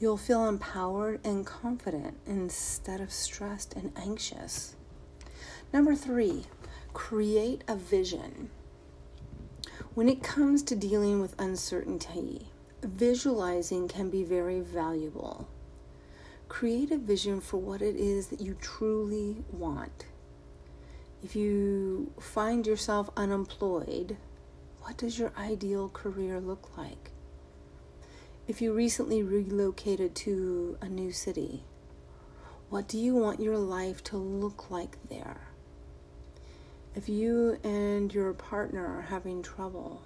You'll 0.00 0.16
feel 0.16 0.48
empowered 0.48 1.20
and 1.22 1.44
confident 1.44 2.16
instead 2.26 3.00
of 3.00 3.12
stressed 3.12 3.74
and 3.74 3.92
anxious. 3.96 4.74
Number 5.72 5.94
three, 5.94 6.46
create 6.94 7.62
a 7.68 7.76
vision. 7.76 8.48
When 9.94 10.08
it 10.08 10.22
comes 10.22 10.62
to 10.64 10.76
dealing 10.76 11.20
with 11.20 11.38
uncertainty, 11.38 12.48
visualizing 12.82 13.86
can 13.88 14.08
be 14.08 14.22
very 14.22 14.60
valuable. 14.60 15.48
Create 16.48 16.90
a 16.90 16.96
vision 16.96 17.40
for 17.40 17.58
what 17.58 17.82
it 17.82 17.96
is 17.96 18.28
that 18.28 18.40
you 18.40 18.54
truly 18.54 19.44
want. 19.52 20.06
If 21.22 21.36
you 21.36 22.12
find 22.18 22.66
yourself 22.66 23.10
unemployed, 23.16 24.16
What 24.88 24.96
does 24.96 25.18
your 25.18 25.32
ideal 25.36 25.90
career 25.90 26.40
look 26.40 26.78
like? 26.78 27.10
If 28.46 28.62
you 28.62 28.72
recently 28.72 29.22
relocated 29.22 30.14
to 30.14 30.78
a 30.80 30.88
new 30.88 31.12
city, 31.12 31.62
what 32.70 32.88
do 32.88 32.96
you 32.96 33.14
want 33.14 33.38
your 33.38 33.58
life 33.58 34.02
to 34.04 34.16
look 34.16 34.70
like 34.70 34.96
there? 35.10 35.48
If 36.94 37.06
you 37.06 37.58
and 37.62 38.12
your 38.14 38.32
partner 38.32 38.86
are 38.96 39.02
having 39.02 39.42
trouble, 39.42 40.00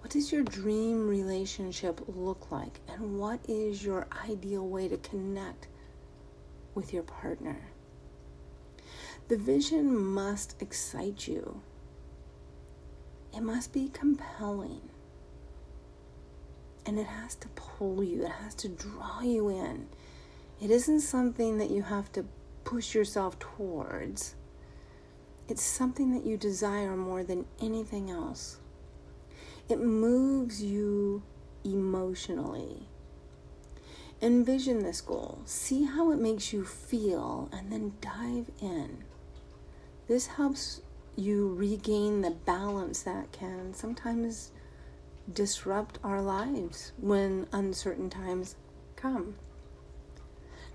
what 0.00 0.10
does 0.10 0.30
your 0.30 0.42
dream 0.42 1.08
relationship 1.08 2.02
look 2.06 2.50
like? 2.50 2.80
And 2.88 3.18
what 3.18 3.40
is 3.48 3.82
your 3.82 4.08
ideal 4.28 4.68
way 4.68 4.88
to 4.88 4.98
connect 4.98 5.68
with 6.74 6.92
your 6.92 7.02
partner? 7.02 7.62
The 9.28 9.38
vision 9.38 9.96
must 9.96 10.60
excite 10.60 11.26
you, 11.26 11.62
it 13.34 13.42
must 13.42 13.72
be 13.72 13.88
compelling 13.88 14.88
and 16.84 16.98
it 16.98 17.06
has 17.06 17.34
to 17.36 17.48
pull 17.48 18.02
you, 18.02 18.24
it 18.24 18.30
has 18.30 18.54
to 18.56 18.68
draw 18.68 19.20
you 19.20 19.48
in. 19.48 19.86
It 20.60 20.70
isn't 20.70 21.00
something 21.00 21.58
that 21.58 21.70
you 21.70 21.82
have 21.82 22.10
to 22.12 22.24
push 22.64 22.94
yourself 22.94 23.38
towards, 23.38 24.34
it's 25.48 25.62
something 25.62 26.12
that 26.12 26.24
you 26.24 26.36
desire 26.36 26.96
more 26.96 27.24
than 27.24 27.44
anything 27.60 28.10
else. 28.10 28.58
It 29.68 29.80
moves 29.80 30.62
you 30.62 31.22
emotionally. 31.64 32.88
Envision 34.20 34.82
this 34.82 35.00
goal, 35.00 35.40
see 35.44 35.84
how 35.84 36.12
it 36.12 36.18
makes 36.18 36.52
you 36.52 36.64
feel, 36.64 37.48
and 37.52 37.72
then 37.72 37.94
dive 38.00 38.50
in. 38.60 39.04
This 40.06 40.28
helps 40.28 40.80
you 41.16 41.54
regain 41.54 42.22
the 42.22 42.30
balance 42.30 43.02
that 43.02 43.32
can 43.32 43.74
sometimes 43.74 44.50
disrupt 45.32 45.98
our 46.02 46.20
lives 46.20 46.92
when 46.96 47.46
uncertain 47.52 48.10
times 48.10 48.56
come. 48.96 49.34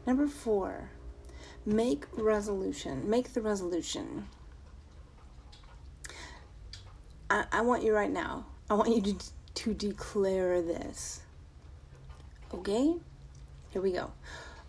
Number 0.05 0.27
four, 0.27 0.91
make 1.65 2.05
resolution. 2.15 3.09
Make 3.09 3.33
the 3.33 3.41
resolution. 3.41 4.27
I, 7.29 7.45
I 7.51 7.61
want 7.61 7.83
you 7.83 7.93
right 7.93 8.11
now, 8.11 8.45
I 8.69 8.75
want 8.75 8.95
you 8.95 9.01
to, 9.01 9.15
to 9.55 9.73
declare 9.73 10.61
this. 10.61 11.21
Okay? 12.53 12.95
Here 13.69 13.81
we 13.81 13.91
go. 13.91 14.11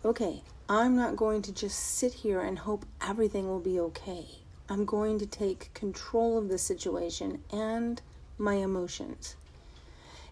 Okay, 0.04 0.42
I'm 0.68 0.96
not 0.96 1.16
going 1.16 1.42
to 1.42 1.52
just 1.52 1.78
sit 1.78 2.12
here 2.12 2.40
and 2.40 2.58
hope 2.58 2.84
everything 3.00 3.46
will 3.48 3.60
be 3.60 3.78
okay. 3.80 4.26
I'm 4.68 4.84
going 4.84 5.18
to 5.18 5.26
take 5.26 5.72
control 5.72 6.36
of 6.36 6.48
the 6.48 6.58
situation 6.58 7.42
and 7.50 8.02
my 8.36 8.54
emotions. 8.54 9.36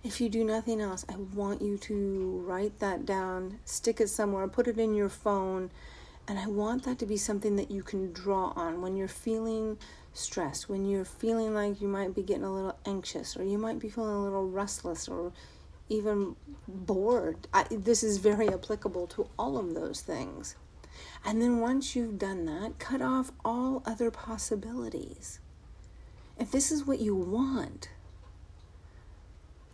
If 0.05 0.21
you 0.21 0.29
do 0.29 0.45
nothing 0.45 0.81
else, 0.81 1.05
I 1.09 1.17
want 1.17 1.63
you 1.63 1.79
to 1.79 2.45
write 2.47 2.79
that 2.79 3.07
down, 3.07 3.59
stick 3.65 4.01
it 4.01 4.09
somewhere, 4.09 4.47
put 4.47 4.69
it 4.69 4.79
in 4.79 4.95
your 4.95 5.09
phone, 5.09 5.71
and 6.29 6.39
I 6.39 6.47
want 6.47 6.85
that 6.85 6.99
to 7.01 7.07
be 7.07 7.17
something 7.17 7.57
that 7.57 7.71
you 7.71 7.83
can 7.83 8.13
draw 8.13 8.53
on 8.57 8.83
when 8.83 8.97
you're 8.97 9.09
feeling 9.09 9.79
stressed, 10.13 10.69
when 10.69 10.85
you're 10.85 11.05
feeling 11.05 11.55
like 11.55 11.81
you 11.81 11.89
might 11.89 12.15
be 12.15 12.23
getting 12.23 12.45
a 12.45 12.53
little 12.53 12.77
anxious, 12.85 13.37
or 13.37 13.43
you 13.43 13.59
might 13.59 13.79
be 13.79 13.89
feeling 13.89 14.15
a 14.15 14.23
little 14.23 14.49
restless, 14.49 15.09
or 15.09 15.33
even 15.89 16.37
bored. 16.69 17.49
I, 17.55 17.65
this 17.71 18.03
is 18.03 18.19
very 18.19 18.49
applicable 18.49 19.07
to 19.09 19.29
all 19.39 19.57
of 19.57 19.75
those 19.75 20.01
things. 20.03 20.57
And 21.27 21.43
then 21.43 21.59
once 21.59 21.97
you've 21.97 22.21
done 22.21 22.47
that, 22.47 22.79
cut 22.79 23.03
off 23.03 23.33
all 23.45 23.83
other 23.85 24.13
possibilities. 24.13 25.41
If 26.39 26.53
this 26.53 26.71
is 26.71 26.87
what 26.87 27.01
you 27.01 27.17
want, 27.17 27.89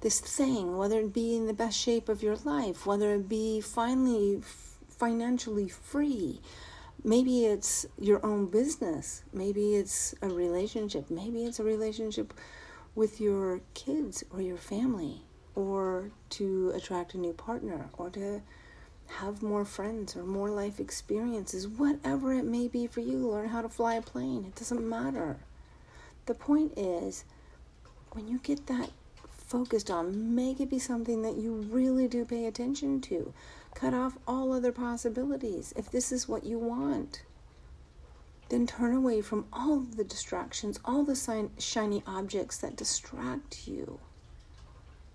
this 0.01 0.19
thing, 0.19 0.79
whether 0.79 1.01
it 1.01 1.13
be 1.13 1.37
in 1.37 1.47
the 1.47 1.53
best 1.53 1.79
shape 1.79 2.09
of 2.09 2.23
your 2.23 2.37
life, 2.37 2.87
whether 2.87 3.15
it 3.15 3.29
be 3.29 3.61
finally 3.61 4.39
f- 4.39 4.79
financially 4.89 5.69
free, 5.69 6.41
maybe 7.05 7.45
it's 7.45 7.85
your 8.01 8.25
own 8.25 8.47
business, 8.47 9.23
maybe 9.31 9.75
it's 9.75 10.15
a 10.23 10.29
relationship, 10.29 11.11
maybe 11.11 11.45
it's 11.45 11.61
a 11.61 11.65
relationship 11.65 12.33
with 12.95 13.21
your 13.21 13.61
kids 13.75 14.25
or 14.31 14.41
your 14.41 14.57
family, 14.57 15.21
or 15.55 16.13
to 16.31 16.73
attract 16.75 17.13
a 17.13 17.19
new 17.19 17.35
partner, 17.35 17.91
or 17.93 18.09
to 18.09 18.41
have 19.19 19.43
more 19.43 19.65
friends 19.65 20.17
or 20.17 20.25
more 20.25 20.51
life 20.51 20.81
experiences, 20.81 21.69
whatever 21.69 22.33
it 22.35 22.45
may 22.45 22.69
be 22.69 22.87
for 22.87 23.01
you, 23.01 23.19
learn 23.19 23.49
how 23.49 23.63
to 23.63 23.69
fly 23.69 23.95
a 23.95 24.03
plane. 24.03 24.45
It 24.47 24.55
doesn't 24.55 24.89
matter. 24.89 25.39
The 26.27 26.35
point 26.35 26.73
is, 26.77 27.25
when 28.13 28.29
you 28.29 28.39
get 28.39 28.67
that 28.67 28.91
focused 29.53 29.91
on. 29.91 30.35
Make 30.35 30.61
it 30.61 30.71
be 30.71 30.79
something 30.79 31.21
that 31.23 31.37
you 31.37 31.53
really 31.53 32.09
do 32.09 32.25
pay 32.25 32.47
attention 32.47 33.03
to. 33.03 33.35
Cut 33.75 33.93
off 33.93 34.17
all 34.27 34.51
other 34.51 34.73
possibilities. 34.73 35.75
If 35.77 35.91
this 35.91 36.11
is 36.11 36.27
what 36.27 36.45
you 36.45 36.59
want, 36.59 37.23
then 38.49 38.67
turn 38.67 38.95
away 38.95 39.21
from 39.21 39.45
all 39.53 39.81
the 39.81 40.05
distractions, 40.05 40.81
all 40.87 41.05
the 41.05 41.51
shiny 41.59 42.03
objects 42.07 42.57
that 42.59 42.77
distract 42.77 43.69
you. 43.69 44.01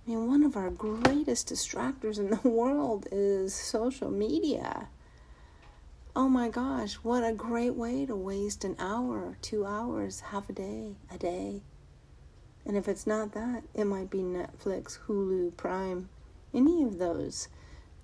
I 0.08 0.12
mean, 0.12 0.28
one 0.28 0.44
of 0.44 0.56
our 0.56 0.70
greatest 0.70 1.50
distractors 1.50 2.18
in 2.18 2.30
the 2.30 2.48
world 2.50 3.08
is 3.12 3.54
social 3.54 4.10
media. 4.10 4.88
Oh 6.16 6.30
my 6.30 6.48
gosh, 6.48 6.94
what 6.96 7.26
a 7.26 7.34
great 7.34 7.76
way 7.76 8.06
to 8.06 8.16
waste 8.16 8.64
an 8.64 8.78
hour, 8.80 9.38
two 9.42 9.66
hours, 9.66 10.22
half 10.22 10.50
a 10.50 10.54
day, 10.54 10.96
a 11.14 11.18
day. 11.18 11.62
And 12.66 12.78
if 12.78 12.88
it's 12.88 13.06
not 13.06 13.34
that, 13.34 13.64
it 13.74 13.84
might 13.84 14.10
be 14.10 14.20
Netflix, 14.20 14.98
Hulu, 15.08 15.58
Prime, 15.58 16.08
any 16.54 16.84
of 16.84 17.00
those. 17.00 17.50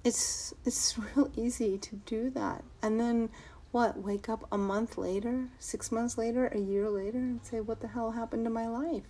It's 0.03 0.53
it's 0.65 0.99
real 1.15 1.31
easy 1.37 1.77
to 1.77 1.95
do 1.95 2.29
that. 2.31 2.65
And 2.81 2.99
then 2.99 3.29
what? 3.71 3.97
Wake 3.97 4.27
up 4.27 4.45
a 4.51 4.57
month 4.57 4.97
later, 4.97 5.47
6 5.57 5.91
months 5.93 6.17
later, 6.17 6.47
a 6.47 6.59
year 6.59 6.89
later 6.89 7.17
and 7.17 7.45
say 7.45 7.61
what 7.61 7.79
the 7.79 7.87
hell 7.87 8.11
happened 8.11 8.43
to 8.43 8.51
my 8.51 8.67
life? 8.67 9.03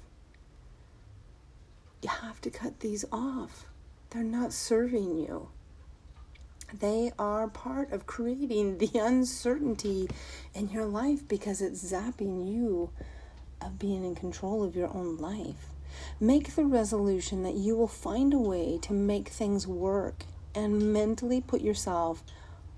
You 2.04 2.10
have 2.10 2.42
to 2.42 2.50
cut 2.50 2.82
these 2.82 3.06
off. 3.14 3.66
They're 4.10 4.24
not 4.24 4.52
serving 4.52 5.18
you. 5.18 5.48
They 6.78 7.14
are 7.18 7.48
part 7.48 7.94
of 7.94 8.06
creating 8.06 8.80
the 8.80 8.92
uncertainty 8.96 10.10
in 10.54 10.68
your 10.68 10.86
life 10.86 11.26
because 11.26 11.62
it's 11.62 11.82
zapping 11.82 12.46
you 12.52 12.90
of 13.62 13.80
being 13.80 14.04
in 14.04 14.16
control 14.16 14.64
of 14.64 14.76
your 14.76 14.90
own 14.90 15.16
life. 15.16 15.68
Make 16.20 16.56
the 16.56 16.66
resolution 16.66 17.44
that 17.44 17.54
you 17.54 17.78
will 17.78 17.88
find 17.88 18.34
a 18.34 18.38
way 18.38 18.80
to 18.82 18.92
make 18.92 19.30
things 19.30 19.66
work 19.66 20.26
and 20.54 20.92
mentally 20.92 21.40
put 21.40 21.62
yourself 21.62 22.22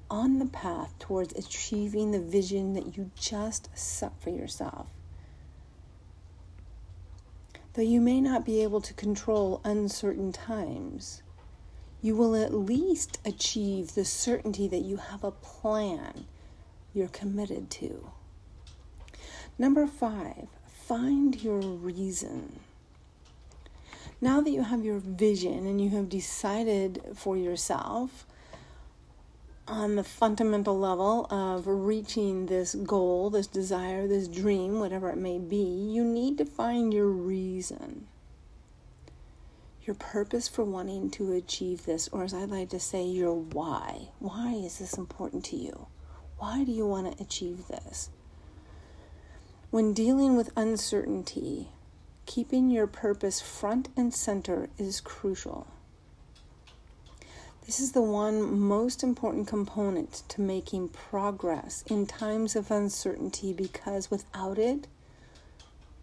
on 0.08 0.38
the 0.38 0.46
path 0.46 0.94
towards 1.00 1.34
achieving 1.34 2.12
the 2.12 2.22
vision 2.22 2.74
that 2.74 2.96
you 2.96 3.10
just 3.16 3.70
set 3.74 4.22
for 4.22 4.30
yourself. 4.30 4.88
Though 7.76 7.82
you 7.82 8.00
may 8.00 8.22
not 8.22 8.46
be 8.46 8.64
able 8.64 8.80
to 8.80 8.94
control 8.94 9.60
uncertain 9.66 10.32
times, 10.32 11.22
you 12.02 12.16
will 12.16 12.34
at 12.34 12.54
least 12.54 13.20
achieve 13.26 13.96
the 13.96 14.06
certainty 14.06 14.66
that 14.70 14.84
you 14.84 14.96
have 14.96 15.26
a 15.26 15.32
plan 15.32 16.26
you're 16.94 17.10
committed 17.10 17.70
to. 17.72 18.12
Number 19.58 19.88
five, 19.88 20.48
find 20.68 21.44
your 21.44 21.60
reason. 21.60 22.60
Now 24.22 24.40
that 24.40 24.52
you 24.52 24.64
have 24.64 24.86
your 24.86 25.00
vision 25.00 25.68
and 25.68 25.82
you 25.82 25.90
have 25.90 26.08
decided 26.08 27.02
for 27.14 27.36
yourself 27.36 28.26
on 29.68 29.96
the 29.96 30.04
fundamental 30.04 30.78
level 30.78 31.26
of 31.32 31.66
reaching 31.66 32.46
this 32.46 32.76
goal, 32.76 33.30
this 33.30 33.48
desire, 33.48 34.08
this 34.08 34.28
dream, 34.28 34.80
whatever 34.80 35.10
it 35.10 35.18
may 35.18 35.40
be, 35.40 35.56
you 35.56 36.04
need 36.04 36.38
to 36.38 36.46
find 36.46 36.94
your 36.94 37.08
reason. 37.08 38.08
Your 39.84 39.96
purpose 39.96 40.48
for 40.48 40.64
wanting 40.64 41.10
to 41.12 41.34
achieve 41.34 41.86
this, 41.86 42.08
or 42.10 42.24
as 42.24 42.34
I 42.34 42.46
like 42.46 42.70
to 42.70 42.80
say, 42.80 43.04
your 43.04 43.34
why. 43.34 44.10
Why 44.20 44.54
is 44.54 44.80
this 44.80 44.98
important 44.98 45.46
to 45.46 45.56
you? 45.56 45.88
Why 46.38 46.64
do 46.64 46.72
you 46.72 46.86
want 46.86 47.18
to 47.18 47.24
achieve 47.24 47.68
this? 47.68 48.10
When 49.72 49.94
dealing 49.94 50.38
with 50.38 50.52
uncertainty, 50.56 51.70
keeping 52.26 52.70
your 52.70 52.88
purpose 52.88 53.42
front 53.42 53.90
and 53.98 54.14
center 54.14 54.70
is 54.78 55.02
crucial. 55.02 55.68
This 57.66 57.80
is 57.80 57.94
the 57.94 58.02
one 58.02 58.60
most 58.60 59.04
important 59.04 59.48
component 59.48 60.24
to 60.30 60.42
making 60.42 60.90
progress 60.90 61.84
in 61.88 62.06
times 62.06 62.56
of 62.56 62.70
uncertainty 62.70 63.54
because 63.54 64.12
without 64.12 64.58
it, 64.60 64.88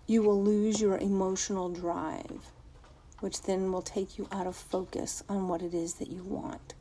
you 0.07 0.23
will 0.23 0.43
lose 0.43 0.81
your 0.81 0.99
emotional 0.99 1.69
drive, 1.69 2.51
which 3.21 3.43
then 3.43 3.71
will 3.71 3.83
take 3.83 4.19
you 4.19 4.27
out 4.33 4.47
of 4.47 4.57
focus 4.57 5.23
on 5.29 5.49
what 5.49 5.63
it 5.63 5.73
is 5.73 5.95
that 5.95 6.11
you 6.11 6.25
want. 6.25 6.75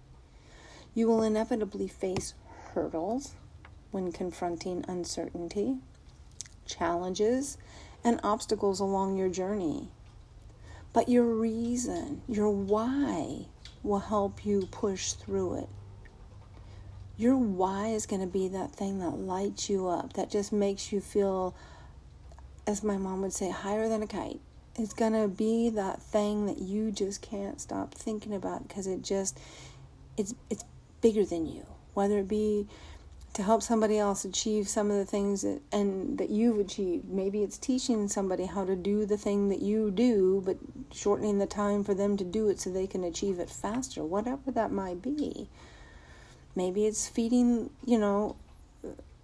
You 0.95 1.07
will 1.07 1.21
inevitably 1.21 1.87
face 1.87 2.33
hurdles 2.73 3.35
when 3.91 4.11
confronting 4.11 4.83
uncertainty 4.87 5.77
challenges, 6.71 7.57
and 8.03 8.19
obstacles 8.23 8.79
along 8.79 9.17
your 9.17 9.29
journey. 9.29 9.89
But 10.93 11.09
your 11.09 11.25
reason, 11.25 12.21
your 12.27 12.49
why, 12.49 13.47
will 13.83 13.99
help 13.99 14.45
you 14.45 14.67
push 14.71 15.13
through 15.13 15.59
it. 15.59 15.69
Your 17.17 17.37
why 17.37 17.87
is 17.87 18.05
going 18.05 18.21
to 18.21 18.27
be 18.27 18.47
that 18.49 18.71
thing 18.71 18.99
that 18.99 19.11
lights 19.11 19.69
you 19.69 19.87
up, 19.87 20.13
that 20.13 20.29
just 20.29 20.51
makes 20.51 20.91
you 20.91 21.01
feel, 21.01 21.55
as 22.65 22.83
my 22.83 22.97
mom 22.97 23.21
would 23.21 23.33
say, 23.33 23.49
higher 23.49 23.87
than 23.87 24.01
a 24.01 24.07
kite. 24.07 24.39
It's 24.75 24.93
going 24.93 25.13
to 25.13 25.27
be 25.27 25.69
that 25.69 26.01
thing 26.01 26.45
that 26.45 26.59
you 26.59 26.91
just 26.91 27.21
can't 27.21 27.59
stop 27.59 27.93
thinking 27.93 28.33
about 28.33 28.67
because 28.67 28.87
it 28.87 29.01
just, 29.03 29.39
it's, 30.17 30.33
it's 30.49 30.63
bigger 31.01 31.25
than 31.25 31.45
you. 31.45 31.65
Whether 31.93 32.19
it 32.19 32.27
be 32.27 32.67
to 33.33 33.43
help 33.43 33.63
somebody 33.63 33.97
else 33.97 34.25
achieve 34.25 34.67
some 34.67 34.91
of 34.91 34.97
the 34.97 35.05
things 35.05 35.43
that 35.43 35.61
and 35.71 36.17
that 36.17 36.29
you've 36.29 36.59
achieved. 36.59 37.09
Maybe 37.09 37.43
it's 37.43 37.57
teaching 37.57 38.07
somebody 38.07 38.45
how 38.45 38.65
to 38.65 38.75
do 38.75 39.05
the 39.05 39.17
thing 39.17 39.49
that 39.49 39.61
you 39.61 39.89
do, 39.89 40.41
but 40.45 40.57
shortening 40.91 41.39
the 41.39 41.45
time 41.45 41.83
for 41.83 41.93
them 41.93 42.17
to 42.17 42.25
do 42.25 42.49
it 42.49 42.59
so 42.59 42.69
they 42.69 42.87
can 42.87 43.03
achieve 43.03 43.39
it 43.39 43.49
faster. 43.49 44.03
Whatever 44.03 44.51
that 44.51 44.71
might 44.71 45.01
be. 45.01 45.47
Maybe 46.55 46.85
it's 46.85 47.07
feeding, 47.07 47.69
you 47.85 47.97
know, 47.97 48.35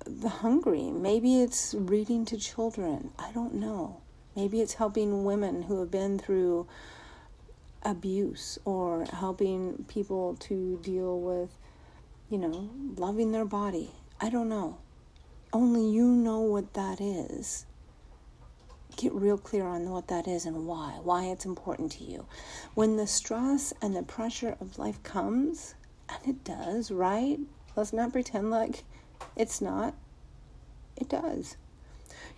the 0.05 0.29
hungry. 0.29 0.83
Maybe 0.91 1.41
it's 1.41 1.75
reading 1.77 2.23
to 2.25 2.37
children. 2.37 3.11
I 3.19 3.31
don't 3.33 3.55
know. 3.55 3.97
Maybe 4.35 4.61
it's 4.61 4.75
helping 4.75 5.25
women 5.25 5.63
who 5.63 5.79
have 5.81 5.91
been 5.91 6.17
through 6.17 6.67
abuse 7.83 8.57
or 8.63 9.05
helping 9.05 9.85
people 9.89 10.35
to 10.41 10.79
deal 10.81 11.19
with 11.19 11.57
you 12.29 12.37
know, 12.37 12.69
loving 12.97 13.31
their 13.31 13.45
body. 13.45 13.91
I 14.19 14.29
don't 14.29 14.49
know. 14.49 14.77
Only 15.53 15.89
you 15.89 16.05
know 16.05 16.41
what 16.41 16.73
that 16.73 16.99
is. 16.99 17.65
Get 18.97 19.13
real 19.13 19.37
clear 19.37 19.65
on 19.65 19.89
what 19.89 20.07
that 20.07 20.27
is 20.27 20.45
and 20.45 20.65
why, 20.65 20.99
why 21.03 21.25
it's 21.25 21.45
important 21.45 21.91
to 21.93 22.03
you. 22.03 22.25
When 22.73 22.97
the 22.97 23.07
stress 23.07 23.73
and 23.81 23.95
the 23.95 24.03
pressure 24.03 24.57
of 24.59 24.79
life 24.79 25.01
comes, 25.03 25.75
and 26.09 26.19
it 26.27 26.43
does, 26.43 26.91
right? 26.91 27.39
Let's 27.75 27.93
not 27.93 28.11
pretend 28.11 28.49
like 28.49 28.83
it's 29.35 29.61
not. 29.61 29.93
It 30.95 31.09
does. 31.09 31.57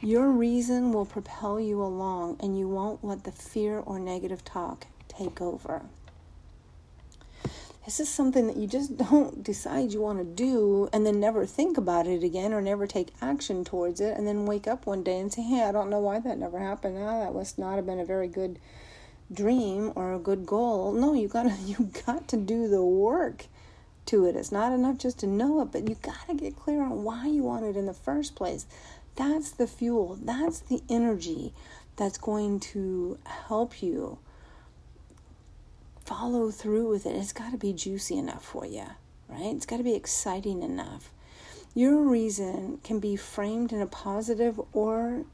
Your 0.01 0.29
reason 0.29 0.91
will 0.91 1.05
propel 1.05 1.59
you 1.59 1.81
along, 1.81 2.37
and 2.41 2.59
you 2.59 2.67
won't 2.67 3.03
let 3.03 3.23
the 3.23 3.31
fear 3.31 3.79
or 3.79 3.99
negative 3.99 4.43
talk 4.43 4.87
take 5.07 5.41
over. 5.41 5.83
This 7.89 8.01
is 8.01 8.09
something 8.09 8.45
that 8.45 8.55
you 8.55 8.67
just 8.67 8.97
don't 9.09 9.43
decide 9.43 9.93
you 9.93 9.99
want 9.99 10.19
to 10.19 10.23
do 10.23 10.89
and 10.93 11.07
then 11.07 11.19
never 11.19 11.47
think 11.47 11.75
about 11.75 12.05
it 12.05 12.21
again 12.21 12.53
or 12.53 12.61
never 12.61 12.85
take 12.85 13.15
action 13.19 13.65
towards 13.65 13.99
it 13.99 14.15
and 14.15 14.27
then 14.27 14.45
wake 14.45 14.67
up 14.67 14.85
one 14.85 15.01
day 15.01 15.17
and 15.17 15.33
say, 15.33 15.41
hey, 15.41 15.63
I 15.63 15.71
don't 15.71 15.89
know 15.89 15.97
why 15.97 16.19
that 16.19 16.37
never 16.37 16.59
happened. 16.59 16.99
Ah, 16.99 17.21
that 17.21 17.33
must 17.33 17.57
not 17.57 17.77
have 17.77 17.87
been 17.87 17.99
a 17.99 18.05
very 18.05 18.27
good 18.27 18.59
dream 19.33 19.91
or 19.95 20.13
a 20.13 20.19
good 20.19 20.45
goal. 20.45 20.93
No, 20.93 21.15
you 21.15 21.27
gotta 21.27 21.55
you 21.65 21.89
got 22.05 22.27
to 22.27 22.37
do 22.37 22.67
the 22.67 22.83
work 22.83 23.47
to 24.05 24.27
it. 24.27 24.35
It's 24.35 24.51
not 24.51 24.71
enough 24.71 24.99
just 24.99 25.17
to 25.21 25.27
know 25.27 25.59
it, 25.61 25.71
but 25.71 25.89
you 25.89 25.95
gotta 25.99 26.35
get 26.35 26.55
clear 26.57 26.83
on 26.83 27.03
why 27.03 27.25
you 27.25 27.41
want 27.41 27.65
it 27.65 27.75
in 27.75 27.87
the 27.87 27.93
first 27.95 28.35
place. 28.35 28.67
That's 29.15 29.49
the 29.49 29.65
fuel. 29.65 30.19
That's 30.21 30.59
the 30.59 30.83
energy 30.91 31.55
that's 31.95 32.19
going 32.19 32.59
to 32.59 33.17
help 33.25 33.81
you 33.81 34.19
follow 36.09 36.49
through 36.49 36.89
with 36.89 37.05
it. 37.05 37.15
It's 37.15 37.33
got 37.33 37.51
to 37.51 37.57
be 37.57 37.71
juicy 37.71 38.17
enough 38.17 38.43
for 38.43 38.65
you, 38.65 38.85
right? 39.27 39.53
It's 39.55 39.67
got 39.67 39.77
to 39.77 39.83
be 39.83 39.93
exciting 39.93 40.63
enough. 40.63 41.11
Your 41.75 42.01
reason 42.01 42.79
can 42.83 42.99
be 42.99 43.15
framed 43.15 43.71
in 43.71 43.79
a 43.79 43.85
positive 43.85 44.59
or 44.73 45.25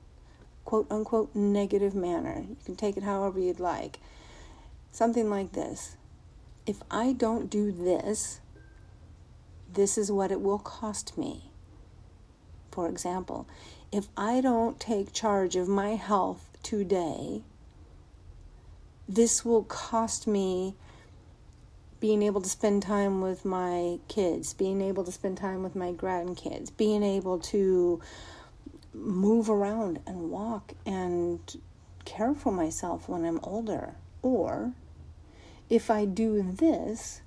quote 0.66 0.92
unquote 0.92 1.34
negative 1.34 1.96
manner. 1.96 2.44
You 2.50 2.58
can 2.66 2.76
take 2.76 2.98
it 2.98 3.04
however 3.04 3.40
you'd 3.40 3.62
like. 3.62 4.00
Something 4.92 5.30
like 5.30 5.54
this 5.54 5.96
If 6.66 6.82
I 6.92 7.14
don't 7.14 7.50
do 7.50 7.72
this, 7.72 8.42
this 9.72 9.98
is 9.98 10.12
what 10.12 10.30
it 10.30 10.42
will 10.42 10.60
cost 10.60 11.18
me. 11.18 11.52
For 12.72 12.90
example, 12.90 13.48
if 13.94 14.10
I 14.18 14.42
don't 14.42 14.78
take 14.78 15.14
charge 15.14 15.56
of 15.56 15.70
my 15.70 15.92
health 15.92 16.50
today, 16.64 17.44
this 19.08 19.46
will 19.46 19.64
cost 19.64 20.28
me 20.28 20.76
being 22.00 22.22
able 22.22 22.42
to 22.42 22.50
spend 22.50 22.84
time 22.84 23.22
with 23.22 23.46
my 23.46 24.00
kids, 24.08 24.54
being 24.54 24.82
able 24.82 25.04
to 25.04 25.12
spend 25.12 25.38
time 25.38 25.64
with 25.64 25.76
my 25.76 25.92
grandkids, 25.92 26.76
being 26.76 27.04
able 27.04 27.40
to 27.40 28.02
move 28.94 29.50
around 29.50 30.00
and 30.06 30.30
walk 30.30 30.74
and 30.86 31.58
care 32.06 32.34
for 32.34 32.52
myself 32.52 33.10
when 33.10 33.26
I'm 33.26 33.40
older. 33.44 33.96
Or 34.22 34.74
if 35.70 35.90
I 35.90 36.06
do 36.06 36.44
this, 36.44 37.22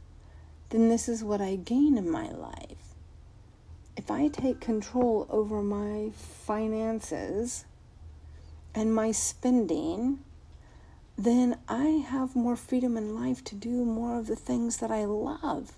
then 0.71 0.88
this 0.88 1.09
is 1.09 1.25
what 1.25 1.41
I 1.41 1.57
gain 1.57 1.97
in 1.97 2.11
my 2.11 2.29
life. 2.31 2.95
If 3.97 4.11
I 4.11 4.29
take 4.29 4.61
control 4.61 5.27
over 5.29 5.62
my 5.62 6.11
finances 6.14 7.64
and 8.75 8.95
my 8.95 9.11
spending, 9.11 10.21
then 11.19 11.59
I 11.69 12.05
have 12.09 12.37
more 12.37 12.55
freedom 12.55 12.97
in 12.97 13.13
life 13.13 13.43
to 13.45 13.57
do 13.57 13.85
more 13.85 14.17
of 14.21 14.29
the 14.29 14.37
things 14.37 14.77
that 14.77 14.93
I 14.93 15.05
love. 15.05 15.73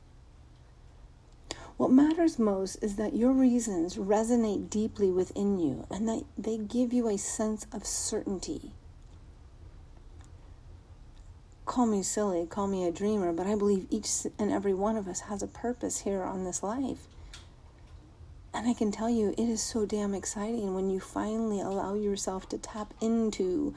What 1.78 1.90
matters 1.90 2.38
most 2.38 2.76
is 2.82 2.96
that 2.96 3.16
your 3.16 3.32
reasons 3.32 3.96
resonate 3.96 4.68
deeply 4.68 5.10
within 5.10 5.58
you 5.58 5.86
and 5.90 6.06
that 6.06 6.24
they 6.36 6.58
give 6.58 6.92
you 6.92 7.08
a 7.08 7.16
sense 7.16 7.66
of 7.72 7.86
certainty. 7.86 8.72
Call 11.64 11.86
me 11.86 12.02
silly, 12.02 12.44
call 12.44 12.66
me 12.66 12.86
a 12.86 12.92
dreamer, 12.92 13.32
but 13.32 13.46
I 13.46 13.54
believe 13.54 13.86
each 13.88 14.10
and 14.38 14.52
every 14.52 14.74
one 14.74 14.98
of 14.98 15.08
us 15.08 15.20
has 15.20 15.42
a 15.42 15.46
purpose 15.46 16.00
here 16.00 16.22
on 16.22 16.44
this 16.44 16.62
life. 16.62 17.06
And 18.52 18.68
I 18.68 18.74
can 18.74 18.90
tell 18.90 19.08
you, 19.08 19.30
it 19.38 19.48
is 19.48 19.62
so 19.62 19.86
damn 19.86 20.12
exciting 20.12 20.74
when 20.74 20.90
you 20.90 20.98
finally 20.98 21.60
allow 21.60 21.94
yourself 21.94 22.48
to 22.48 22.58
tap 22.58 22.92
into 23.00 23.74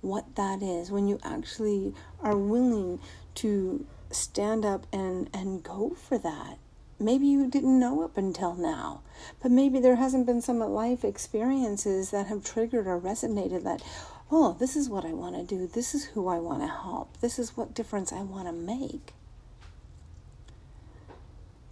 what 0.00 0.36
that 0.36 0.62
is, 0.62 0.90
when 0.90 1.08
you 1.08 1.18
actually 1.22 1.94
are 2.20 2.36
willing 2.36 3.00
to 3.36 3.86
stand 4.10 4.64
up 4.64 4.86
and, 4.92 5.28
and 5.34 5.62
go 5.62 5.90
for 5.90 6.18
that. 6.18 6.58
Maybe 6.98 7.26
you 7.26 7.48
didn't 7.50 7.78
know 7.78 8.02
up 8.02 8.16
until 8.16 8.54
now, 8.54 9.02
but 9.42 9.50
maybe 9.50 9.80
there 9.80 9.96
hasn't 9.96 10.26
been 10.26 10.40
some 10.40 10.60
life 10.60 11.04
experiences 11.04 12.10
that 12.10 12.26
have 12.28 12.42
triggered 12.42 12.86
or 12.86 12.98
resonated 12.98 13.64
that, 13.64 13.82
oh, 14.30 14.56
this 14.58 14.76
is 14.76 14.88
what 14.88 15.04
I 15.04 15.12
want 15.12 15.36
to 15.36 15.42
do. 15.42 15.66
This 15.66 15.94
is 15.94 16.06
who 16.06 16.28
I 16.28 16.38
want 16.38 16.62
to 16.62 16.68
help. 16.68 17.18
This 17.20 17.38
is 17.38 17.56
what 17.56 17.74
difference 17.74 18.12
I 18.12 18.22
want 18.22 18.46
to 18.46 18.52
make. 18.52 19.12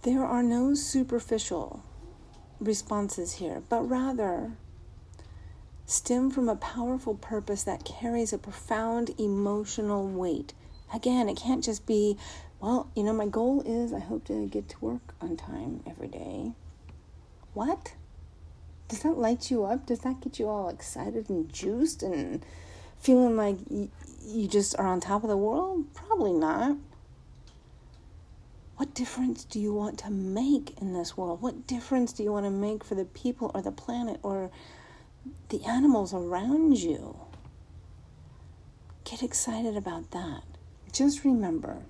There 0.03 0.23
are 0.23 0.43
no 0.43 0.75
superficial 0.75 1.83
responses 2.59 3.33
here, 3.33 3.63
but 3.67 3.89
rather 3.89 4.51
stem 5.85 6.31
from 6.31 6.49
a 6.49 6.55
powerful 6.55 7.15
purpose 7.15 7.63
that 7.63 7.85
carries 7.85 8.33
a 8.33 8.37
profound 8.37 9.11
emotional 9.19 10.07
weight. 10.07 10.53
Again, 10.93 11.29
it 11.29 11.37
can't 11.37 11.63
just 11.63 11.85
be, 11.85 12.17
well, 12.59 12.89
you 12.95 13.03
know, 13.03 13.13
my 13.13 13.27
goal 13.27 13.61
is 13.65 13.93
I 13.93 13.99
hope 13.99 14.25
to 14.25 14.47
get 14.47 14.69
to 14.69 14.79
work 14.79 15.13
on 15.21 15.37
time 15.37 15.83
every 15.87 16.07
day. 16.07 16.53
What? 17.53 17.93
Does 18.87 18.99
that 19.03 19.17
light 19.17 19.49
you 19.49 19.65
up? 19.65 19.85
Does 19.85 19.99
that 19.99 20.21
get 20.21 20.39
you 20.39 20.47
all 20.47 20.69
excited 20.69 21.29
and 21.29 21.51
juiced 21.51 22.03
and 22.03 22.45
feeling 22.99 23.35
like 23.35 23.57
you 23.69 24.47
just 24.47 24.77
are 24.77 24.87
on 24.87 24.99
top 24.99 25.23
of 25.23 25.29
the 25.29 25.37
world? 25.37 25.93
Probably 25.93 26.33
not. 26.33 26.77
What 28.77 28.93
difference 28.93 29.45
do 29.45 29.59
you 29.59 29.73
want 29.73 29.99
to 29.99 30.11
make 30.11 30.79
in 30.81 30.93
this 30.93 31.15
world? 31.15 31.41
What 31.41 31.65
difference 31.65 32.11
do 32.11 32.23
you 32.23 32.31
want 32.31 32.45
to 32.45 32.51
make 32.51 32.83
for 32.83 32.95
the 32.95 33.05
people 33.05 33.51
or 33.53 33.61
the 33.61 33.71
planet 33.71 34.19
or 34.21 34.51
the 35.49 35.63
animals 35.63 36.13
around 36.13 36.77
you. 36.77 37.17
Get 39.03 39.21
excited 39.21 39.77
about 39.77 40.11
that. 40.11 40.43
Just 40.91 41.23
remember 41.23 41.83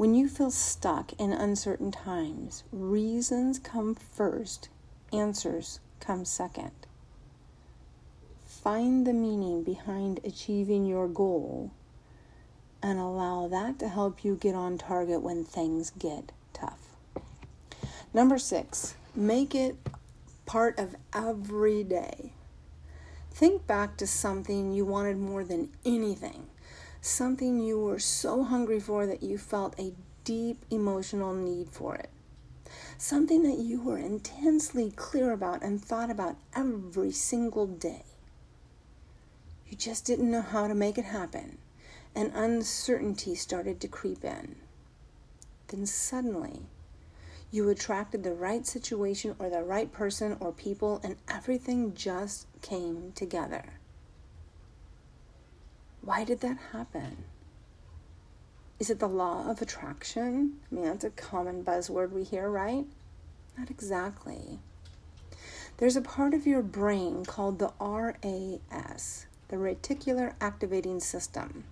when 0.00 0.14
you 0.14 0.28
feel 0.28 0.50
stuck 0.50 1.12
in 1.20 1.30
uncertain 1.30 1.90
times, 1.90 2.64
reasons 2.72 3.58
come 3.58 3.94
first, 3.94 4.70
answers 5.12 5.78
come 6.00 6.24
second. 6.24 6.70
Find 8.46 9.06
the 9.06 9.12
meaning 9.12 9.62
behind 9.62 10.20
achieving 10.24 10.86
your 10.86 11.06
goal 11.06 11.70
and 12.82 12.98
allow 12.98 13.46
that 13.48 13.78
to 13.80 13.88
help 13.88 14.24
you 14.24 14.36
get 14.36 14.54
on 14.54 14.78
target 14.78 15.20
when 15.20 15.44
things 15.44 15.90
get 15.98 16.32
tough. 16.54 16.96
Number 18.14 18.38
six, 18.38 18.94
make 19.14 19.54
it 19.54 19.76
part 20.50 20.80
of 20.80 20.96
every 21.14 21.84
day. 21.84 22.32
Think 23.30 23.68
back 23.68 23.96
to 23.98 24.04
something 24.04 24.72
you 24.72 24.84
wanted 24.84 25.16
more 25.16 25.44
than 25.44 25.70
anything, 25.84 26.48
something 27.00 27.60
you 27.60 27.78
were 27.78 28.00
so 28.00 28.42
hungry 28.42 28.80
for 28.80 29.06
that 29.06 29.22
you 29.22 29.38
felt 29.38 29.78
a 29.78 29.92
deep 30.24 30.64
emotional 30.68 31.32
need 31.32 31.68
for 31.70 31.94
it, 31.94 32.10
something 32.98 33.44
that 33.44 33.62
you 33.62 33.80
were 33.80 33.96
intensely 33.96 34.90
clear 34.90 35.30
about 35.30 35.62
and 35.62 35.80
thought 35.80 36.10
about 36.10 36.36
every 36.52 37.12
single 37.12 37.68
day. 37.68 38.02
You 39.68 39.76
just 39.76 40.04
didn't 40.04 40.32
know 40.32 40.42
how 40.42 40.66
to 40.66 40.74
make 40.74 40.98
it 40.98 41.04
happen, 41.04 41.58
and 42.12 42.32
uncertainty 42.34 43.36
started 43.36 43.80
to 43.82 43.86
creep 43.86 44.24
in. 44.24 44.56
Then 45.68 45.86
suddenly, 45.86 46.62
you 47.50 47.68
attracted 47.68 48.22
the 48.22 48.32
right 48.32 48.66
situation 48.66 49.34
or 49.38 49.50
the 49.50 49.62
right 49.62 49.90
person 49.90 50.36
or 50.40 50.52
people, 50.52 51.00
and 51.02 51.16
everything 51.28 51.94
just 51.94 52.46
came 52.62 53.12
together. 53.14 53.64
Why 56.02 56.24
did 56.24 56.40
that 56.40 56.58
happen? 56.72 57.24
Is 58.78 58.88
it 58.88 58.98
the 58.98 59.08
law 59.08 59.50
of 59.50 59.60
attraction? 59.60 60.54
I 60.70 60.74
mean, 60.74 60.84
that's 60.84 61.04
a 61.04 61.10
common 61.10 61.62
buzzword 61.62 62.12
we 62.12 62.24
hear, 62.24 62.48
right? 62.48 62.86
Not 63.58 63.68
exactly. 63.68 64.60
There's 65.76 65.96
a 65.96 66.02
part 66.02 66.34
of 66.34 66.46
your 66.46 66.62
brain 66.62 67.24
called 67.24 67.58
the 67.58 67.72
RAS, 67.80 69.26
the 69.48 69.56
reticular 69.56 70.34
activating 70.40 71.00
system. 71.00 71.64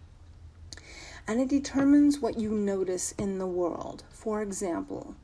And 1.26 1.40
it 1.40 1.48
determines 1.48 2.20
what 2.20 2.38
you 2.38 2.50
notice 2.50 3.12
in 3.12 3.38
the 3.38 3.46
world. 3.46 4.04
For 4.10 4.42
example, 4.42 5.14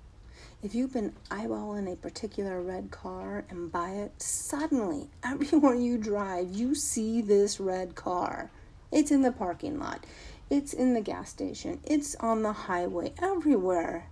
if 0.64 0.74
you've 0.74 0.94
been 0.94 1.12
eyeballing 1.30 1.92
a 1.92 1.94
particular 1.94 2.62
red 2.62 2.90
car 2.90 3.44
and 3.50 3.70
buy 3.70 3.90
it, 3.90 4.22
suddenly, 4.22 5.10
everywhere 5.22 5.74
you 5.74 5.98
drive, 5.98 6.50
you 6.50 6.74
see 6.74 7.20
this 7.20 7.60
red 7.60 7.94
car. 7.94 8.50
It's 8.90 9.10
in 9.10 9.20
the 9.20 9.30
parking 9.30 9.78
lot, 9.78 10.06
it's 10.48 10.72
in 10.72 10.94
the 10.94 11.02
gas 11.02 11.28
station, 11.28 11.80
it's 11.84 12.14
on 12.16 12.42
the 12.42 12.52
highway, 12.52 13.12
everywhere. 13.20 14.06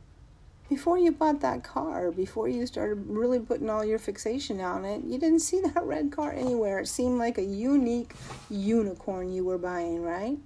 Before 0.69 0.99
you 0.99 1.11
bought 1.11 1.41
that 1.41 1.65
car, 1.65 2.11
before 2.11 2.49
you 2.49 2.67
started 2.67 3.07
really 3.07 3.39
putting 3.39 3.71
all 3.71 3.85
your 3.85 3.99
fixation 3.99 4.61
on 4.61 4.85
it, 4.85 5.05
you 5.05 5.19
didn't 5.19 5.41
see 5.41 5.61
that 5.75 5.83
red 5.83 6.13
car 6.13 6.33
anywhere. 6.33 6.81
It 6.81 6.89
seemed 6.89 7.19
like 7.19 7.39
a 7.39 7.43
unique 7.43 8.13
unicorn 8.51 9.33
you 9.33 9.47
were 9.47 9.59
buying, 9.59 10.03
right? 10.03 10.37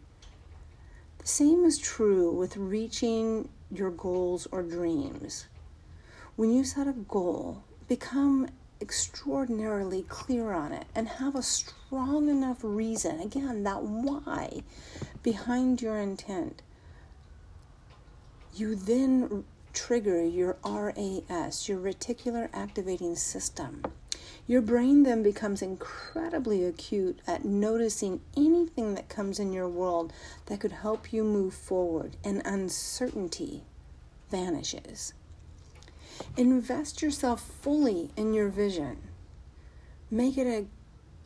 The 1.19 1.27
same 1.27 1.64
is 1.64 1.79
true 1.79 2.31
with 2.31 2.57
reaching 2.57 3.49
your 3.73 3.90
goals 3.90 4.47
or 4.53 4.62
dreams. 4.62 5.47
When 6.37 6.53
you 6.53 6.64
set 6.64 6.87
a 6.87 6.92
goal, 6.92 7.64
become 7.88 8.49
extraordinarily 8.79 10.03
clear 10.03 10.53
on 10.53 10.70
it 10.70 10.85
and 10.94 11.09
have 11.09 11.35
a 11.35 11.42
strong 11.42 12.29
enough 12.29 12.59
reason, 12.62 13.20
again, 13.20 13.62
that 13.62 13.83
why 13.83 14.62
behind 15.22 15.81
your 15.81 15.99
intent. 15.99 16.61
You 18.55 18.75
then 18.75 19.44
trigger 19.72 20.22
your 20.22 20.59
RAS, 20.62 21.70
your 21.70 21.79
reticular 21.79 22.51
activating 22.53 23.16
system. 23.16 23.83
Your 24.46 24.61
brain 24.61 25.05
then 25.05 25.22
becomes 25.22 25.62
incredibly 25.62 26.64
acute 26.64 27.20
at 27.27 27.46
noticing 27.46 28.20
anything 28.37 28.94
that 28.94 29.09
comes 29.09 29.38
in 29.38 29.55
your 29.55 29.68
world 29.68 30.12
that 30.46 30.61
could 30.61 30.72
help 30.72 31.14
you 31.14 31.25
move 31.25 31.55
forward, 31.55 32.16
and 32.22 32.42
uncertainty 32.44 33.64
vanishes. 34.31 35.14
Invest 36.37 37.03
yourself 37.03 37.41
fully 37.41 38.11
in 38.17 38.35
your 38.35 38.49
vision. 38.49 38.99
Make 40.11 40.39
it 40.39 40.47
a 40.47 40.67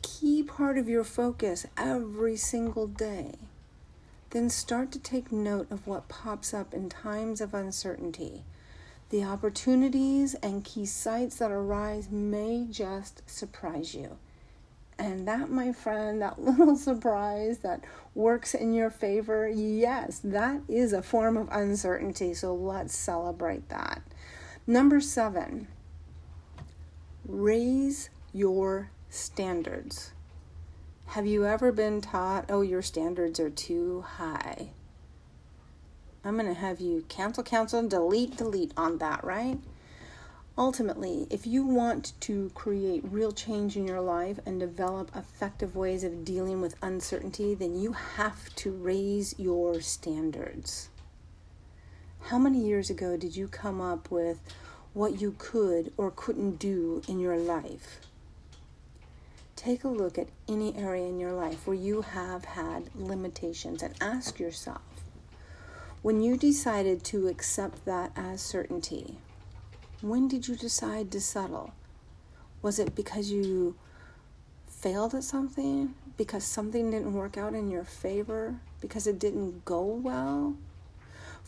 key 0.01 0.43
part 0.43 0.77
of 0.77 0.89
your 0.89 1.03
focus 1.03 1.65
every 1.77 2.35
single 2.35 2.87
day. 2.87 3.35
Then 4.31 4.49
start 4.49 4.91
to 4.93 4.99
take 4.99 5.31
note 5.31 5.69
of 5.69 5.85
what 5.85 6.07
pops 6.07 6.53
up 6.53 6.73
in 6.73 6.89
times 6.89 7.41
of 7.41 7.53
uncertainty. 7.53 8.43
The 9.09 9.25
opportunities 9.25 10.35
and 10.35 10.63
key 10.63 10.85
sights 10.85 11.35
that 11.37 11.51
arise 11.51 12.09
may 12.09 12.65
just 12.69 13.29
surprise 13.29 13.93
you. 13.93 14.17
And 14.97 15.27
that, 15.27 15.49
my 15.49 15.73
friend, 15.73 16.21
that 16.21 16.39
little 16.41 16.77
surprise 16.77 17.57
that 17.59 17.83
works 18.15 18.53
in 18.53 18.73
your 18.73 18.89
favor, 18.89 19.49
yes, 19.49 20.21
that 20.23 20.61
is 20.69 20.93
a 20.93 21.01
form 21.01 21.35
of 21.35 21.49
uncertainty. 21.51 22.33
So 22.33 22.55
let's 22.55 22.95
celebrate 22.95 23.67
that. 23.69 24.01
Number 24.71 25.01
seven, 25.01 25.67
raise 27.27 28.09
your 28.31 28.89
standards. 29.09 30.13
Have 31.07 31.25
you 31.25 31.45
ever 31.45 31.73
been 31.73 31.99
taught, 31.99 32.45
oh, 32.47 32.61
your 32.61 32.81
standards 32.81 33.37
are 33.41 33.49
too 33.49 34.05
high? 34.15 34.69
I'm 36.23 36.35
going 36.35 36.47
to 36.47 36.53
have 36.53 36.79
you 36.79 37.03
cancel, 37.09 37.43
cancel, 37.43 37.85
delete, 37.85 38.37
delete 38.37 38.71
on 38.77 38.99
that, 38.99 39.25
right? 39.25 39.59
Ultimately, 40.57 41.27
if 41.29 41.45
you 41.45 41.65
want 41.65 42.13
to 42.21 42.49
create 42.55 43.03
real 43.03 43.33
change 43.33 43.75
in 43.75 43.85
your 43.85 43.99
life 43.99 44.39
and 44.45 44.57
develop 44.57 45.11
effective 45.13 45.75
ways 45.75 46.05
of 46.05 46.23
dealing 46.23 46.61
with 46.61 46.77
uncertainty, 46.81 47.55
then 47.55 47.75
you 47.75 47.91
have 47.91 48.55
to 48.55 48.71
raise 48.71 49.35
your 49.37 49.81
standards. 49.81 50.87
How 52.23 52.37
many 52.37 52.59
years 52.59 52.89
ago 52.89 53.17
did 53.17 53.35
you 53.35 53.47
come 53.47 53.81
up 53.81 54.09
with 54.09 54.39
what 54.93 55.19
you 55.19 55.35
could 55.37 55.91
or 55.97 56.11
couldn't 56.11 56.59
do 56.59 57.01
in 57.07 57.19
your 57.19 57.37
life? 57.37 57.99
Take 59.55 59.83
a 59.83 59.89
look 59.89 60.17
at 60.17 60.29
any 60.47 60.75
area 60.77 61.07
in 61.07 61.19
your 61.19 61.33
life 61.33 61.67
where 61.67 61.75
you 61.75 62.01
have 62.01 62.45
had 62.45 62.89
limitations 62.95 63.83
and 63.83 63.93
ask 64.01 64.39
yourself 64.39 64.81
when 66.01 66.19
you 66.19 66.35
decided 66.35 67.03
to 67.03 67.27
accept 67.27 67.85
that 67.85 68.11
as 68.15 68.41
certainty, 68.41 69.17
when 70.01 70.27
did 70.27 70.47
you 70.47 70.55
decide 70.55 71.11
to 71.11 71.21
settle? 71.21 71.73
Was 72.63 72.79
it 72.79 72.95
because 72.95 73.29
you 73.29 73.75
failed 74.67 75.13
at 75.13 75.23
something? 75.23 75.93
Because 76.17 76.43
something 76.43 76.89
didn't 76.89 77.13
work 77.13 77.37
out 77.37 77.53
in 77.53 77.69
your 77.69 77.83
favor? 77.83 78.55
Because 78.79 79.05
it 79.05 79.19
didn't 79.19 79.63
go 79.63 79.83
well? 79.83 80.55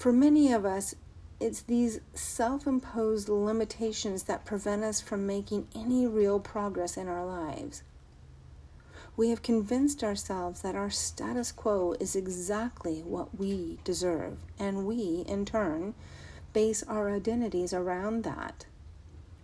For 0.03 0.11
many 0.11 0.51
of 0.51 0.65
us, 0.65 0.95
it's 1.39 1.61
these 1.61 2.01
self 2.13 2.67
imposed 2.67 3.29
limitations 3.29 4.23
that 4.23 4.43
prevent 4.43 4.83
us 4.83 4.99
from 4.99 5.25
making 5.25 5.69
any 5.73 6.05
real 6.05 6.41
progress 6.41 6.97
in 6.97 7.07
our 7.07 7.25
lives. 7.25 7.83
We 9.15 9.29
have 9.29 9.41
convinced 9.41 10.03
ourselves 10.03 10.61
that 10.61 10.75
our 10.75 10.89
status 10.89 11.53
quo 11.53 11.95
is 12.01 12.17
exactly 12.17 12.99
what 13.03 13.39
we 13.39 13.77
deserve, 13.85 14.39
and 14.59 14.85
we, 14.85 15.23
in 15.25 15.45
turn, 15.45 15.93
base 16.51 16.83
our 16.83 17.09
identities 17.09 17.73
around 17.73 18.25
that. 18.25 18.65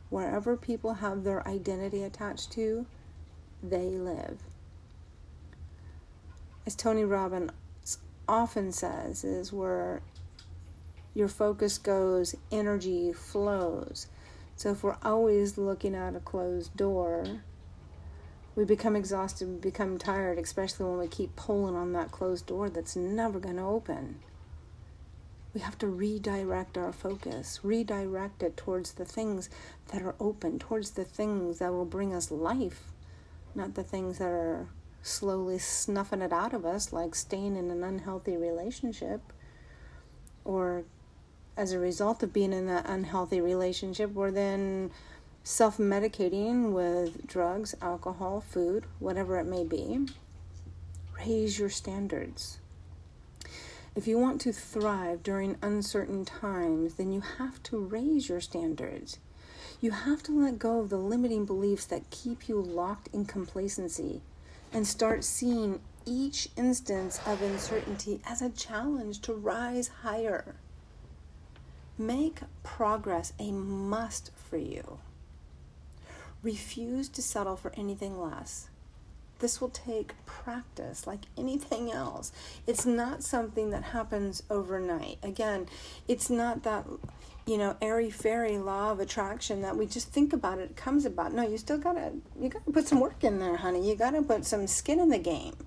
Wherever 0.09 0.57
people 0.57 0.95
have 0.95 1.23
their 1.23 1.47
identity 1.47 2.03
attached 2.03 2.51
to, 2.51 2.85
they 3.63 3.91
live. 3.91 4.39
As 6.65 6.75
Tony 6.75 7.05
Robbins 7.05 7.51
often 8.27 8.73
says, 8.73 9.23
is 9.23 9.53
where 9.53 10.01
your 11.13 11.27
focus 11.27 11.77
goes, 11.77 12.35
energy 12.51 13.13
flows. 13.13 14.07
So 14.55 14.71
if 14.71 14.83
we're 14.83 14.97
always 15.03 15.57
looking 15.57 15.95
at 15.95 16.15
a 16.15 16.19
closed 16.19 16.75
door, 16.75 17.41
we 18.55 18.65
become 18.65 18.95
exhausted, 18.95 19.47
we 19.47 19.55
become 19.55 19.97
tired, 19.97 20.37
especially 20.37 20.85
when 20.85 20.97
we 20.97 21.07
keep 21.07 21.35
pulling 21.35 21.75
on 21.75 21.93
that 21.93 22.11
closed 22.11 22.45
door 22.45 22.69
that's 22.69 22.95
never 22.95 23.39
going 23.39 23.55
to 23.55 23.63
open. 23.63 24.19
We 25.53 25.61
have 25.61 25.77
to 25.79 25.87
redirect 25.87 26.77
our 26.77 26.91
focus, 26.91 27.61
redirect 27.63 28.43
it 28.43 28.57
towards 28.57 28.93
the 28.93 29.05
things 29.05 29.49
that 29.91 30.01
are 30.01 30.15
open, 30.19 30.59
towards 30.59 30.91
the 30.91 31.05
things 31.05 31.59
that 31.59 31.71
will 31.71 31.85
bring 31.85 32.13
us 32.13 32.29
life, 32.29 32.91
not 33.55 33.73
the 33.73 33.83
things 33.83 34.19
that 34.19 34.27
are 34.27 34.67
slowly 35.01 35.57
snuffing 35.57 36.21
it 36.21 36.31
out 36.33 36.53
of 36.53 36.65
us, 36.65 36.93
like 36.93 37.15
staying 37.15 37.55
in 37.55 37.71
an 37.71 37.83
unhealthy 37.83 38.37
relationship 38.37 39.21
or 40.43 40.83
as 41.59 41.73
a 41.73 41.79
result 41.79 42.23
of 42.23 42.31
being 42.31 42.53
in 42.53 42.67
that 42.67 42.87
unhealthy 42.87 43.41
relationship, 43.41 44.13
we're 44.13 44.31
then 44.31 44.89
self 45.43 45.77
medicating 45.77 46.71
with 46.71 47.27
drugs, 47.27 47.75
alcohol, 47.81 48.39
food, 48.39 48.85
whatever 48.99 49.37
it 49.37 49.45
may 49.45 49.65
be. 49.65 50.07
Raise 51.17 51.59
your 51.59 51.69
standards. 51.69 52.59
If 53.93 54.07
you 54.07 54.17
want 54.17 54.39
to 54.41 54.53
thrive 54.53 55.21
during 55.21 55.57
uncertain 55.61 56.23
times, 56.23 56.93
then 56.93 57.11
you 57.11 57.21
have 57.39 57.61
to 57.63 57.77
raise 57.77 58.29
your 58.29 58.39
standards. 58.39 59.19
You 59.81 59.91
have 59.91 60.23
to 60.23 60.41
let 60.41 60.59
go 60.59 60.79
of 60.79 60.89
the 60.89 60.97
limiting 60.97 61.45
beliefs 61.45 61.83
that 61.87 62.09
keep 62.09 62.47
you 62.47 62.61
locked 62.61 63.09
in 63.11 63.25
complacency 63.25 64.21
and 64.71 64.87
start 64.87 65.25
seeing 65.25 65.81
each 66.05 66.47
instance 66.55 67.19
of 67.25 67.41
uncertainty 67.41 68.21
as 68.25 68.41
a 68.41 68.49
challenge 68.49 69.19
to 69.23 69.33
rise 69.33 69.89
higher. 70.03 70.55
Make 71.99 72.39
progress 72.63 73.33
a 73.39 73.51
must 73.51 74.31
for 74.33 74.55
you. 74.55 74.99
Refuse 76.41 77.09
to 77.09 77.21
settle 77.21 77.57
for 77.57 77.73
anything 77.75 78.17
less. 78.17 78.69
This 79.39 79.59
will 79.59 79.69
take 79.69 80.13
practice 80.25 81.05
like 81.05 81.25
anything 81.37 81.91
else. 81.91 82.31
It's 82.65 82.85
not 82.85 83.21
something 83.21 83.71
that 83.71 83.83
happens 83.83 84.43
overnight. 84.49 85.17
Again, 85.21 85.67
it's 86.07 86.29
not 86.29 86.63
that, 86.63 86.85
you 87.45 87.57
know, 87.57 87.75
airy 87.81 88.09
fairy 88.09 88.57
law 88.57 88.93
of 88.93 89.01
attraction 89.01 89.61
that 89.63 89.75
we 89.75 89.85
just 89.85 90.07
think 90.07 90.31
about 90.31 90.59
it, 90.59 90.71
it 90.71 90.75
comes 90.77 91.03
about. 91.03 91.33
No, 91.33 91.45
you 91.45 91.57
still 91.57 91.77
gotta 91.77 92.13
you 92.39 92.47
gotta 92.47 92.71
put 92.71 92.87
some 92.87 93.01
work 93.01 93.25
in 93.25 93.39
there, 93.39 93.57
honey. 93.57 93.89
You 93.89 93.97
gotta 93.97 94.21
put 94.21 94.45
some 94.45 94.67
skin 94.67 95.01
in 95.01 95.09
the 95.09 95.19
game. 95.19 95.57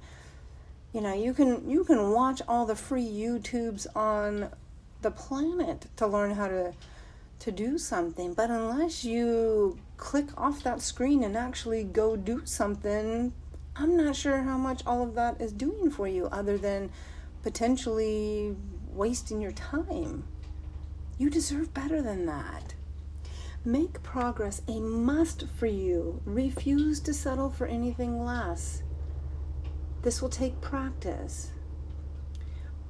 You 0.95 1.03
know, 1.03 1.13
you 1.13 1.35
can 1.35 1.69
you 1.69 1.85
can 1.85 2.11
watch 2.11 2.41
all 2.49 2.65
the 2.65 2.75
free 2.75 3.05
YouTubes 3.05 3.87
on 3.95 4.51
the 5.03 5.11
planet 5.11 5.87
to 5.97 6.07
learn 6.07 6.33
how 6.33 6.49
to 6.49 6.73
to 7.41 7.51
do 7.51 7.77
something, 7.77 8.35
but 8.35 8.51
unless 8.51 9.05
you 9.05 9.77
click 9.97 10.29
off 10.37 10.63
that 10.63 10.81
screen 10.81 11.25
and 11.25 11.37
actually 11.37 11.83
go 11.83 12.15
do 12.15 12.41
something, 12.45 13.33
I'm 13.75 13.97
not 13.97 14.15
sure 14.15 14.43
how 14.43 14.57
much 14.57 14.83
all 14.87 15.03
of 15.03 15.15
that 15.17 15.41
is 15.41 15.51
doing 15.53 15.91
for 15.91 16.07
you 16.07 16.27
other 16.27 16.57
than 16.57 16.93
potentially 17.43 18.55
wasting 18.93 19.41
your 19.41 19.51
time. 19.51 20.23
You 21.19 21.31
deserve 21.31 21.75
better 21.75 22.01
than 22.01 22.27
that. 22.27 22.75
Make 23.65 24.05
progress 24.05 24.63
a 24.69 24.79
must 24.79 25.49
for 25.49 25.67
you. 25.67 26.21
Refuse 26.25 27.01
to 27.01 27.13
settle 27.13 27.51
for 27.51 27.67
anything 27.67 28.25
less. 28.25 28.83
This 30.03 30.23
will 30.23 30.29
take 30.29 30.61
practice. 30.61 31.51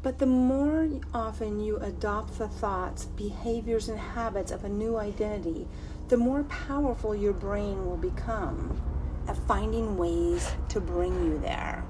But 0.03 0.19
the 0.19 0.27
more 0.27 0.89
often 1.15 1.61
you 1.61 1.77
adopt 1.77 2.39
the 2.39 2.49
thoughts, 2.49 3.05
behaviors, 3.05 3.89
and 3.89 3.99
habits 3.99 4.51
of 4.51 4.65
a 4.65 4.69
new 4.69 4.97
identity, 4.97 5.69
the 6.09 6.17
more 6.17 6.43
powerful 6.45 7.15
your 7.15 7.33
brain 7.33 7.87
will 7.87 7.97
become 7.97 8.81
at 9.29 9.37
finding 9.47 9.97
ways 9.97 10.51
to 10.71 10.81
bring 10.81 11.25
you 11.25 11.39
there. 11.39 11.85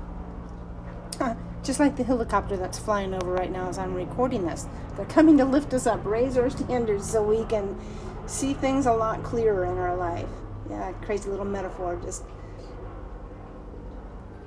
Ah, 1.21 1.37
just 1.63 1.81
like 1.81 1.97
the 1.97 2.05
helicopter 2.05 2.57
that's 2.57 2.79
flying 2.79 3.15
over 3.15 3.33
right 3.33 3.51
now 3.51 3.69
as 3.69 3.79
I'm 3.79 3.95
recording 3.95 4.47
this. 4.47 4.67
They're 4.97 5.07
coming 5.07 5.39
to 5.39 5.45
lift 5.47 5.73
us 5.73 5.87
up, 5.87 6.05
raise 6.05 6.37
our 6.37 6.51
standards 6.59 7.11
so 7.11 7.23
we 7.23 7.45
can 7.47 7.81
see 8.27 8.53
things 8.53 8.85
a 8.85 8.93
lot 8.93 9.23
clearer 9.23 9.65
in 9.65 9.79
our 9.79 9.97
life. 9.97 10.29
Yeah, 10.69 10.93
crazy 11.03 11.31
little 11.31 11.47
metaphor, 11.47 11.99
just 12.03 12.25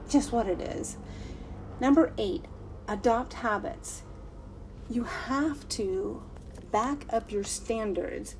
just 0.08 0.32
what 0.32 0.48
it 0.48 0.62
is. 0.62 0.98
Number 1.80 2.14
8, 2.18 2.46
adopt 2.88 3.34
habits. 3.34 4.04
You 4.90 5.04
have 5.04 5.68
to 5.70 6.24
back 6.72 7.06
up 7.10 7.32
your 7.32 7.44
standards 7.44 8.36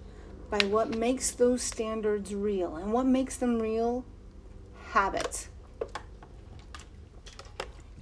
by 0.50 0.60
what 0.66 0.96
makes 0.96 1.32
those 1.32 1.62
standards 1.62 2.34
real. 2.34 2.76
And 2.76 2.94
what 2.94 3.06
makes 3.06 3.38
them 3.38 3.60
real? 3.60 4.06
Habits. 4.90 5.50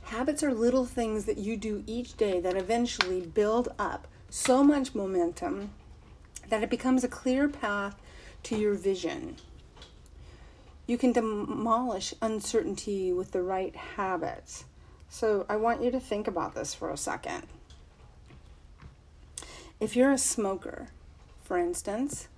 Habits 0.03 0.43
are 0.43 0.53
little 0.53 0.86
things 0.86 1.25
that 1.25 1.38
you 1.38 1.58
do 1.58 1.84
each 1.88 2.17
day 2.17 2.39
that 2.39 2.56
eventually 2.56 3.21
build 3.21 3.69
up 3.79 4.08
so 4.29 4.63
much 4.63 4.93
momentum 4.93 5.71
that 6.49 6.62
it 6.62 6.69
becomes 6.69 7.03
a 7.03 7.08
clear 7.08 7.47
path 7.47 7.95
to 8.43 8.58
your 8.58 8.73
vision. 8.73 9.38
You 10.86 10.97
can 10.97 11.13
demolish 11.13 12.13
uncertainty 12.21 13.13
with 13.13 13.32
the 13.32 13.41
right 13.41 13.75
habits. 13.75 14.65
So 15.13 15.45
I 15.47 15.58
want 15.58 15.84
you 15.84 15.91
to 15.91 15.99
think 15.99 16.28
about 16.28 16.56
this 16.56 16.73
for 16.73 16.89
a 16.89 16.97
second. 16.97 17.43
If 19.80 19.95
you're 19.95 20.12
a 20.12 20.17
smoker, 20.17 20.88
for 21.43 21.60
instance, 21.60 22.30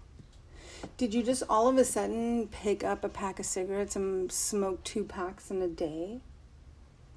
did 0.97 1.13
you 1.13 1.23
just 1.23 1.41
all 1.49 1.69
of 1.69 1.77
a 1.77 1.85
sudden 1.85 2.49
pick 2.49 2.83
up 2.83 3.05
a 3.05 3.09
pack 3.09 3.39
of 3.39 3.45
cigarettes 3.45 3.95
and 3.95 4.29
smoke 4.29 4.83
two 4.83 5.05
packs 5.05 5.49
in 5.49 5.61
a 5.61 5.69
day? 5.69 6.19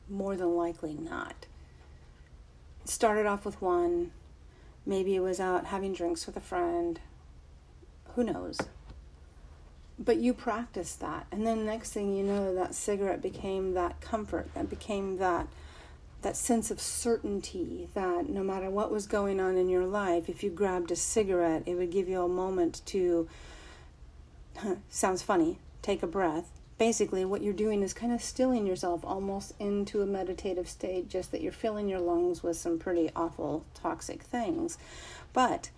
More 0.08 0.36
than 0.36 0.56
likely 0.56 0.94
not. 0.94 1.46
Started 2.84 3.26
off 3.26 3.44
with 3.44 3.60
one, 3.60 4.12
maybe 4.86 5.16
it 5.16 5.22
was 5.22 5.40
out 5.40 5.66
having 5.66 5.92
drinks 5.92 6.24
with 6.24 6.36
a 6.36 6.40
friend, 6.40 7.00
who 8.14 8.22
knows? 8.22 8.58
But 9.98 10.18
you 10.18 10.32
practice 10.32 10.94
that, 10.96 11.26
and 11.32 11.46
then 11.46 11.66
next 11.66 11.92
thing 11.92 12.14
you 12.14 12.22
know, 12.22 12.54
that 12.54 12.74
cigarette 12.74 13.20
became 13.20 13.74
that 13.74 14.00
comfort, 14.00 14.52
that 14.54 14.70
became 14.70 15.18
that 15.18 15.48
that 16.22 16.36
sense 16.36 16.70
of 16.70 16.80
certainty 16.80 17.88
that 17.94 18.28
no 18.28 18.42
matter 18.42 18.68
what 18.68 18.90
was 18.90 19.06
going 19.06 19.38
on 19.38 19.56
in 19.56 19.68
your 19.68 19.86
life, 19.86 20.28
if 20.28 20.42
you 20.42 20.50
grabbed 20.50 20.90
a 20.90 20.96
cigarette, 20.96 21.62
it 21.64 21.76
would 21.76 21.92
give 21.92 22.08
you 22.08 22.22
a 22.22 22.28
moment 22.28 22.82
to, 22.86 23.28
sounds 24.90 25.22
funny, 25.22 25.58
take 25.80 26.02
a 26.02 26.06
breath, 26.08 26.50
basically 26.76 27.24
what 27.24 27.42
you're 27.42 27.52
doing 27.52 27.82
is 27.82 27.92
kind 27.92 28.12
of 28.12 28.22
stilling 28.22 28.66
yourself 28.66 29.04
almost 29.04 29.52
into 29.58 30.00
a 30.00 30.06
meditative 30.06 30.68
state 30.68 31.08
just 31.08 31.32
that 31.32 31.40
you're 31.40 31.52
filling 31.52 31.88
your 31.88 32.00
lungs 32.00 32.42
with 32.42 32.56
some 32.56 32.78
pretty 32.78 33.10
awful 33.14 33.64
toxic 33.74 34.22
things. 34.22 34.78
But 35.32 35.70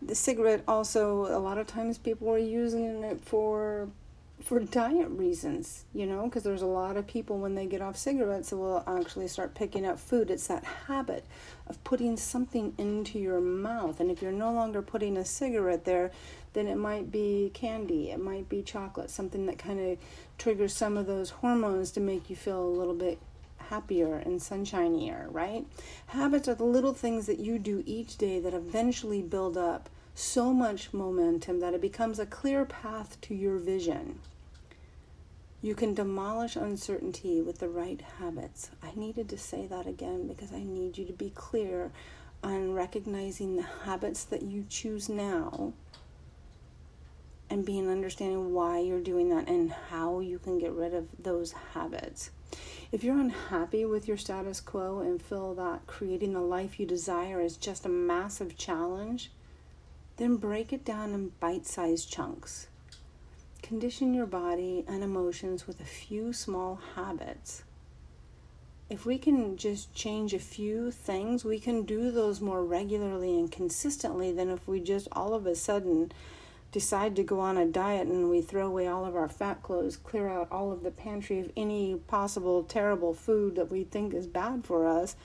the 0.00 0.14
cigarette 0.14 0.62
also 0.68 1.26
a 1.26 1.38
lot 1.38 1.58
of 1.58 1.66
times 1.66 1.98
people 1.98 2.30
are 2.30 2.38
using 2.38 3.02
it 3.02 3.20
for 3.20 3.88
for 4.42 4.60
diet 4.60 5.08
reasons, 5.10 5.84
you 5.92 6.06
know, 6.06 6.24
because 6.24 6.44
there's 6.44 6.62
a 6.62 6.66
lot 6.66 6.96
of 6.96 7.06
people 7.06 7.38
when 7.38 7.56
they 7.56 7.66
get 7.66 7.82
off 7.82 7.96
cigarettes 7.96 8.50
that 8.50 8.56
will 8.56 8.84
actually 8.86 9.26
start 9.26 9.54
picking 9.54 9.84
up 9.84 9.98
food. 9.98 10.30
It's 10.30 10.46
that 10.46 10.64
habit 10.64 11.24
of 11.66 11.82
putting 11.82 12.16
something 12.16 12.72
into 12.78 13.18
your 13.18 13.40
mouth. 13.40 13.98
And 13.98 14.10
if 14.10 14.22
you're 14.22 14.30
no 14.30 14.52
longer 14.52 14.80
putting 14.80 15.16
a 15.16 15.24
cigarette 15.24 15.84
there, 15.84 16.12
then 16.52 16.68
it 16.68 16.76
might 16.76 17.10
be 17.10 17.50
candy, 17.52 18.10
it 18.10 18.20
might 18.20 18.48
be 18.48 18.62
chocolate, 18.62 19.10
something 19.10 19.46
that 19.46 19.58
kind 19.58 19.80
of 19.80 19.98
triggers 20.38 20.72
some 20.72 20.96
of 20.96 21.06
those 21.06 21.30
hormones 21.30 21.90
to 21.92 22.00
make 22.00 22.30
you 22.30 22.36
feel 22.36 22.62
a 22.62 22.78
little 22.78 22.94
bit 22.94 23.18
happier 23.68 24.16
and 24.16 24.40
sunshinier, 24.40 25.26
right? 25.30 25.66
Habits 26.06 26.48
are 26.48 26.54
the 26.54 26.64
little 26.64 26.94
things 26.94 27.26
that 27.26 27.38
you 27.38 27.58
do 27.58 27.82
each 27.86 28.16
day 28.16 28.40
that 28.40 28.54
eventually 28.54 29.22
build 29.22 29.56
up 29.56 29.88
so 30.14 30.52
much 30.52 30.92
momentum 30.92 31.60
that 31.60 31.74
it 31.74 31.80
becomes 31.80 32.18
a 32.18 32.26
clear 32.26 32.64
path 32.64 33.20
to 33.20 33.34
your 33.34 33.58
vision. 33.58 34.18
You 35.60 35.74
can 35.74 35.94
demolish 35.94 36.56
uncertainty 36.56 37.40
with 37.40 37.58
the 37.58 37.68
right 37.68 38.00
habits. 38.18 38.70
I 38.82 38.92
needed 38.94 39.28
to 39.30 39.38
say 39.38 39.66
that 39.66 39.86
again 39.86 40.28
because 40.28 40.52
I 40.52 40.62
need 40.62 40.98
you 40.98 41.04
to 41.06 41.12
be 41.12 41.30
clear 41.30 41.90
on 42.42 42.74
recognizing 42.74 43.56
the 43.56 43.66
habits 43.84 44.24
that 44.24 44.42
you 44.42 44.64
choose 44.68 45.08
now 45.08 45.72
and 47.50 47.64
being 47.64 47.88
understanding 47.88 48.52
why 48.52 48.78
you're 48.78 49.00
doing 49.00 49.30
that 49.30 49.48
and 49.48 49.72
how 49.90 50.20
you 50.20 50.38
can 50.38 50.58
get 50.58 50.72
rid 50.72 50.94
of 50.94 51.08
those 51.18 51.52
habits. 51.74 52.30
If 52.90 53.04
you're 53.04 53.18
unhappy 53.18 53.84
with 53.84 54.08
your 54.08 54.16
status 54.16 54.60
quo 54.60 55.00
and 55.00 55.20
feel 55.20 55.54
that 55.54 55.86
creating 55.86 56.32
the 56.32 56.40
life 56.40 56.80
you 56.80 56.86
desire 56.86 57.40
is 57.40 57.56
just 57.56 57.84
a 57.84 57.90
massive 57.90 58.56
challenge, 58.56 59.30
then 60.16 60.36
break 60.36 60.72
it 60.72 60.84
down 60.84 61.12
in 61.12 61.32
bite 61.40 61.66
sized 61.66 62.10
chunks. 62.10 62.68
Condition 63.62 64.14
your 64.14 64.26
body 64.26 64.84
and 64.88 65.04
emotions 65.04 65.66
with 65.66 65.80
a 65.80 65.84
few 65.84 66.32
small 66.32 66.80
habits. 66.94 67.64
If 68.88 69.04
we 69.04 69.18
can 69.18 69.58
just 69.58 69.94
change 69.94 70.32
a 70.32 70.38
few 70.38 70.90
things, 70.90 71.44
we 71.44 71.60
can 71.60 71.82
do 71.82 72.10
those 72.10 72.40
more 72.40 72.64
regularly 72.64 73.38
and 73.38 73.52
consistently 73.52 74.32
than 74.32 74.48
if 74.48 74.66
we 74.66 74.80
just 74.80 75.08
all 75.12 75.34
of 75.34 75.46
a 75.46 75.54
sudden 75.54 76.10
decide 76.70 77.16
to 77.16 77.22
go 77.22 77.40
on 77.40 77.56
a 77.56 77.66
diet 77.66 78.06
and 78.06 78.28
we 78.28 78.42
throw 78.42 78.66
away 78.66 78.86
all 78.86 79.04
of 79.04 79.16
our 79.16 79.28
fat 79.28 79.62
clothes, 79.62 79.96
clear 79.96 80.28
out 80.28 80.48
all 80.50 80.70
of 80.70 80.82
the 80.82 80.90
pantry 80.90 81.40
of 81.40 81.50
any 81.56 81.96
possible 82.06 82.62
terrible 82.62 83.14
food 83.14 83.56
that 83.56 83.70
we 83.70 83.84
think 83.84 84.12
is 84.12 84.26
bad 84.26 84.64
for 84.64 84.86
us, 84.86 85.16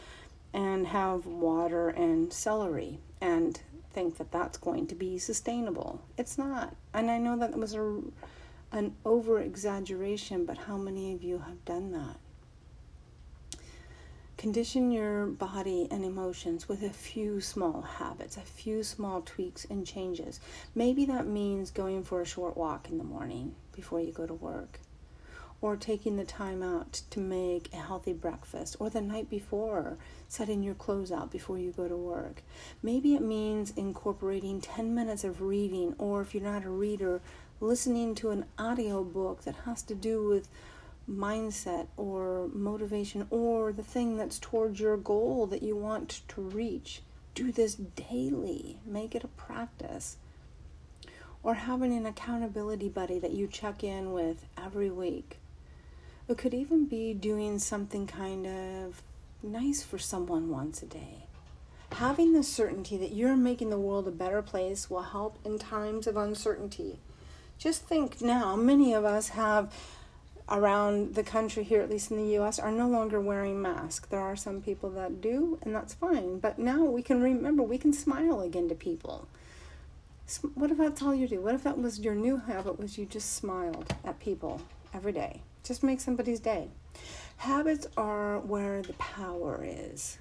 and 0.54 0.88
have 0.88 1.26
water 1.26 1.90
and 1.90 2.32
celery 2.32 3.00
and 3.20 3.62
think 3.92 4.18
that 4.18 4.32
that's 4.32 4.58
going 4.58 4.88
to 4.88 4.96
be 4.96 5.18
sustainable. 5.18 6.02
It's 6.18 6.38
not. 6.38 6.76
And 6.94 7.10
I 7.10 7.18
know 7.18 7.38
that 7.38 7.58
was 7.58 7.74
a, 7.74 8.02
an 8.72 8.96
over 9.06 9.40
exaggeration, 9.40 10.46
but 10.46 10.58
how 10.58 10.78
many 10.78 11.14
of 11.14 11.24
you 11.24 11.40
have 11.40 11.64
done 11.66 11.92
that? 11.92 12.18
Condition 14.44 14.92
your 14.92 15.26
body 15.26 15.88
and 15.90 16.04
emotions 16.04 16.68
with 16.68 16.84
a 16.84 16.90
few 16.90 17.40
small 17.40 17.82
habits, 17.82 18.36
a 18.36 18.42
few 18.42 18.84
small 18.84 19.22
tweaks 19.22 19.66
and 19.70 19.88
changes. 19.88 20.42
Maybe 20.76 21.06
that 21.06 21.26
means 21.26 21.72
going 21.72 22.04
for 22.04 22.20
a 22.20 22.26
short 22.26 22.58
walk 22.58 22.90
in 22.90 22.98
the 22.98 23.06
morning 23.06 23.56
before 23.74 24.02
you 24.02 24.12
go 24.12 24.28
to 24.28 24.34
work 24.34 24.82
or 25.62 25.78
taking 25.78 26.18
the 26.18 26.26
time 26.26 26.62
out 26.62 27.04
to 27.12 27.22
make 27.22 27.70
a 27.72 27.78
healthy 27.78 28.12
breakfast, 28.12 28.76
or 28.82 28.90
the 28.90 29.00
night 29.00 29.30
before, 29.30 29.98
setting 30.28 30.62
your 30.62 30.76
clothes 30.76 31.10
out 31.10 31.32
before 31.32 31.58
you 31.58 31.72
go 31.72 31.88
to 31.88 31.96
work. 31.96 32.44
Maybe 32.82 33.16
it 33.16 33.22
means 33.22 33.72
incorporating 33.78 34.60
10 34.60 34.94
minutes 34.94 35.24
of 35.24 35.42
reading, 35.42 35.96
or 35.98 36.20
if 36.20 36.34
you're 36.34 36.44
not 36.44 36.66
a 36.66 36.70
reader, 36.70 37.22
listening 37.62 38.14
to 38.16 38.32
an 38.32 38.44
audio 38.60 39.06
book 39.06 39.44
that 39.44 39.56
has 39.64 39.82
to 39.84 39.96
do 39.96 40.28
with 40.28 40.50
mindset 41.10 41.88
or 41.98 42.50
motivation 42.54 43.28
or 43.30 43.72
the 43.72 43.84
thing 43.84 44.18
that's 44.18 44.40
towards 44.40 44.80
your 44.80 44.98
goal 44.98 45.46
that 45.48 45.64
you 45.64 45.76
want 45.76 46.22
to 46.30 46.42
reach. 46.42 47.02
Do 47.36 47.52
this 47.52 47.76
daily, 47.76 48.78
make 48.86 49.16
it 49.16 49.24
a 49.24 49.28
practice. 49.28 50.18
Or 51.42 51.56
having 51.56 51.92
an 51.94 52.06
accountability 52.06 52.88
buddy 52.88 53.20
that 53.20 53.34
you 53.34 53.48
check 53.48 53.84
in 53.84 54.14
with 54.14 54.46
every 54.58 54.90
week. 54.90 55.40
It 56.30 56.38
could 56.38 56.54
even 56.54 56.86
be 56.86 57.14
doing 57.14 57.60
something 57.60 58.08
kind 58.08 58.48
of 58.48 59.02
nice 59.42 59.84
for 59.84 59.98
someone 59.98 60.50
once 60.50 60.82
a 60.82 60.86
day. 60.86 61.26
Having 61.92 62.34
the 62.34 62.44
certainty 62.44 62.98
that 62.98 63.14
you're 63.14 63.36
making 63.36 63.70
the 63.70 63.78
world 63.78 64.08
a 64.08 64.12
better 64.12 64.42
place 64.42 64.90
will 64.90 65.04
help 65.04 65.38
in 65.44 65.60
times 65.60 66.08
of 66.08 66.16
uncertainty. 66.16 67.00
Just 67.58 67.84
think 67.84 68.22
now, 68.22 68.56
many 68.56 68.94
of 68.94 69.06
us 69.06 69.30
have 69.30 69.74
around 70.50 71.16
the 71.16 71.24
country 71.24 71.64
here, 71.64 71.82
at 71.82 71.90
least 71.90 72.12
in 72.12 72.18
the 72.18 72.38
US, 72.40 72.60
are 72.60 72.72
no 72.72 72.88
longer 72.88 73.20
wearing 73.20 73.62
masks. 73.62 74.08
There 74.10 74.20
are 74.20 74.36
some 74.36 74.62
people 74.62 74.90
that 74.92 75.22
do, 75.22 75.58
and 75.62 75.74
that's 75.74 75.94
fine. 75.94 76.40
But 76.40 76.60
now 76.60 76.84
we 76.84 77.02
can 77.02 77.22
remember, 77.22 77.64
we 77.64 77.78
can 77.78 77.94
smile 77.94 78.42
again 78.42 78.70
to 78.70 78.76
people. 78.76 79.28
What 80.56 80.72
if 80.72 80.78
that's 80.78 81.02
all 81.02 81.14
you 81.14 81.28
do? 81.28 81.42
What 81.42 81.56
if 81.56 81.64
that 81.64 81.78
was 81.78 82.00
your 82.00 82.16
new 82.16 82.38
habit 82.38 82.80
was 82.80 82.98
you 82.98 83.06
just 83.06 83.34
smiled 83.34 83.94
at 84.04 84.20
people 84.20 84.62
every 84.94 85.12
day? 85.12 85.42
Just 85.64 85.84
make 85.84 86.00
somebody's 86.00 86.40
day. 86.40 86.70
Habits 87.38 87.88
are 87.98 88.40
where 88.40 88.82
the 88.82 88.94
power 88.94 89.64
is. 89.66 90.18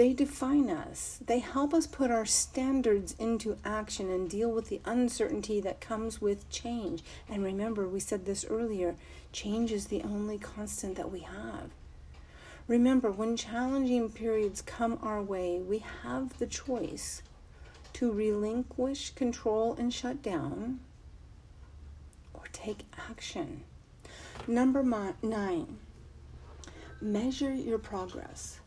They 0.00 0.14
define 0.14 0.70
us. 0.70 1.18
They 1.26 1.40
help 1.40 1.74
us 1.74 1.86
put 1.86 2.10
our 2.10 2.24
standards 2.24 3.14
into 3.18 3.58
action 3.66 4.08
and 4.08 4.30
deal 4.30 4.50
with 4.50 4.70
the 4.70 4.80
uncertainty 4.86 5.60
that 5.60 5.82
comes 5.82 6.22
with 6.22 6.48
change. 6.48 7.02
And 7.28 7.44
remember, 7.44 7.86
we 7.86 8.00
said 8.00 8.24
this 8.24 8.46
earlier 8.48 8.96
change 9.30 9.72
is 9.72 9.88
the 9.88 10.00
only 10.02 10.38
constant 10.38 10.96
that 10.96 11.12
we 11.12 11.20
have. 11.20 11.68
Remember, 12.66 13.10
when 13.10 13.36
challenging 13.36 14.08
periods 14.08 14.62
come 14.62 14.98
our 15.02 15.20
way, 15.20 15.58
we 15.58 15.84
have 16.02 16.38
the 16.38 16.46
choice 16.46 17.20
to 17.92 18.10
relinquish 18.10 19.10
control 19.10 19.76
and 19.78 19.92
shut 19.92 20.22
down 20.22 20.80
or 22.32 22.44
take 22.54 22.86
action. 23.10 23.64
Number 24.46 24.82
nine, 25.22 25.76
measure 27.02 27.52
your 27.52 27.78
progress. 27.78 28.59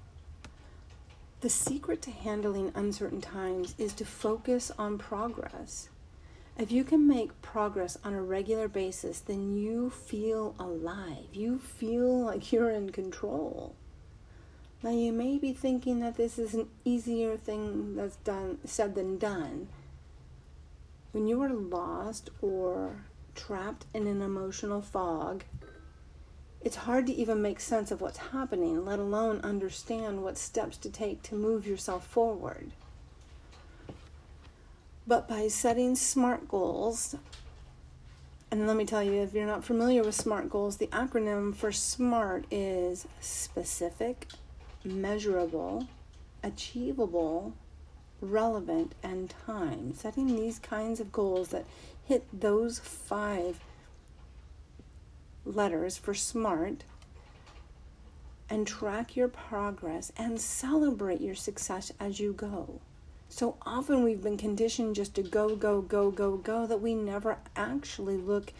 The 1.44 1.50
secret 1.50 2.02
to 2.04 2.12
handling 2.12 2.72
uncertain 2.74 3.20
times 3.20 3.76
is 3.78 3.92
to 3.96 4.06
focus 4.06 4.72
on 4.80 4.98
progress. 4.98 5.90
If 6.58 6.72
you 6.72 6.86
can 6.86 7.06
make 7.06 7.42
progress 7.42 7.98
on 8.02 8.14
a 8.14 8.24
regular 8.24 8.70
basis, 8.70 9.20
then 9.20 9.58
you 9.58 9.90
feel 9.90 10.56
alive. 10.58 11.28
You 11.34 11.60
feel 11.60 12.24
like 12.24 12.54
you're 12.54 12.70
in 12.70 12.94
control. 12.94 13.76
Now 14.84 14.92
you 14.92 15.12
may 15.12 15.38
be 15.38 15.52
thinking 15.52 16.00
that 16.00 16.16
this 16.16 16.40
is 16.40 16.54
an 16.54 16.70
easier 16.86 17.36
thing 17.36 17.98
that's 17.98 18.16
done 18.16 18.60
said 18.64 18.96
than 18.96 19.18
done. 19.18 19.68
When 21.12 21.28
you 21.28 21.42
are 21.42 21.54
lost 21.54 22.30
or 22.42 23.04
trapped 23.36 23.84
in 23.94 24.08
an 24.08 24.22
emotional 24.22 24.82
fog, 24.82 25.44
it's 26.64 26.78
hard 26.78 27.06
to 27.08 27.14
even 27.14 27.42
make 27.42 27.60
sense 27.60 27.92
of 27.92 28.00
what's 28.00 28.18
happening, 28.18 28.86
let 28.86 28.98
alone 28.98 29.42
understand 29.44 30.24
what 30.24 30.38
steps 30.38 30.78
to 30.78 30.90
take 30.90 31.22
to 31.24 31.36
move 31.36 31.68
yourself 31.68 32.08
forward. 32.08 32.72
But 35.06 35.28
by 35.28 35.50
setting 35.50 35.96
SMART 35.96 36.48
goals, 36.48 37.16
and 38.50 38.66
let 38.68 38.78
me 38.78 38.86
tell 38.86 39.04
you, 39.04 39.22
if 39.22 39.34
you're 39.34 39.46
not 39.46 39.66
familiar 39.66 40.04
with 40.04 40.16
SMART 40.16 40.50
goals, 40.50 40.78
the 40.78 40.88
acronym 40.88 41.54
for 41.54 41.74
SMART 41.74 42.46
is 42.50 43.08
specific, 43.20 44.28
measurable, 44.86 45.88
achievable, 46.42 47.54
relevant, 48.22 48.96
and 49.04 49.34
time. 49.46 49.94
Setting 49.94 50.28
these 50.28 50.60
kinds 50.60 51.02
of 51.02 51.12
goals 51.12 51.50
that 51.50 51.66
hit 52.06 52.26
those 52.32 52.80
five 52.80 53.60
letters 55.46 55.98
for 55.98 56.14
SMART 56.14 56.84
and 58.50 58.68
track 58.68 59.16
your 59.16 59.28
progress 59.28 60.12
and 60.18 60.40
celebrate 60.40 61.22
your 61.22 61.36
success 61.36 61.92
as 62.00 62.20
you 62.20 62.34
go. 62.34 62.82
So 63.30 63.58
often 63.66 64.04
we've 64.04 64.22
been 64.22 64.38
conditioned 64.38 64.96
just 64.96 65.16
to 65.16 65.24
go, 65.24 65.56
go, 65.56 65.82
go, 65.82 66.12
go, 66.12 66.38
go 66.38 66.68
that 66.68 66.82
we 66.82 66.94
never 66.94 67.38
actually 67.56 68.18
look 68.18 68.54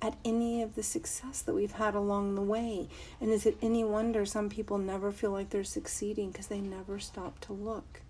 at 0.00 0.16
any 0.24 0.62
of 0.62 0.74
the 0.74 0.82
success 0.82 1.42
that 1.42 1.54
we've 1.54 1.72
had 1.72 1.94
along 1.94 2.34
the 2.34 2.42
way. 2.42 2.88
And 3.20 3.30
is 3.30 3.46
it 3.46 3.56
any 3.60 3.84
wonder 3.84 4.24
some 4.24 4.48
people 4.48 4.78
never 4.78 5.10
feel 5.10 5.30
like 5.30 5.50
they're 5.50 5.64
succeeding 5.64 6.30
because 6.30 6.46
they 6.48 6.60
never 6.60 6.98
stop 6.98 7.40
to 7.40 7.52
look? 7.52 8.00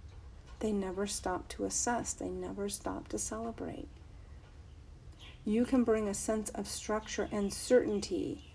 They 0.61 0.73
never 0.73 1.07
stop 1.07 1.49
to 1.49 1.65
assess, 1.65 2.13
they 2.13 2.29
never 2.29 2.69
stop 2.69 3.09
to 3.09 3.19
celebrate 3.19 3.89
you 5.45 5.65
can 5.65 5.83
bring 5.83 6.07
a 6.07 6.15
sense 6.15 6.51
of 6.51 6.69
structure 6.69 7.29
and 7.33 7.53
certainty 7.53 8.53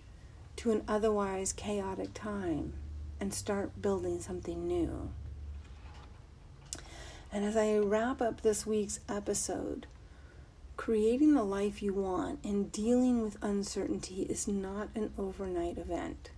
to 0.55 0.71
an 0.71 0.83
otherwise 0.87 1.51
chaotic 1.51 2.13
time 2.13 2.73
and 3.19 3.33
start 3.33 3.81
building 3.81 4.19
something 4.21 4.65
new. 4.67 5.09
And 7.31 7.43
as 7.43 7.57
I 7.57 7.77
wrap 7.77 8.21
up 8.21 8.41
this 8.41 8.65
week's 8.65 9.01
episode, 9.09 9.85
creating 10.77 11.33
the 11.33 11.43
life 11.43 11.83
you 11.83 11.93
want 11.93 12.39
and 12.43 12.71
dealing 12.71 13.21
with 13.21 13.43
uncertainty 13.43 14.21
is 14.23 14.47
not 14.47 14.87
an 14.95 15.11
overnight 15.17 15.77
event. 15.77 16.31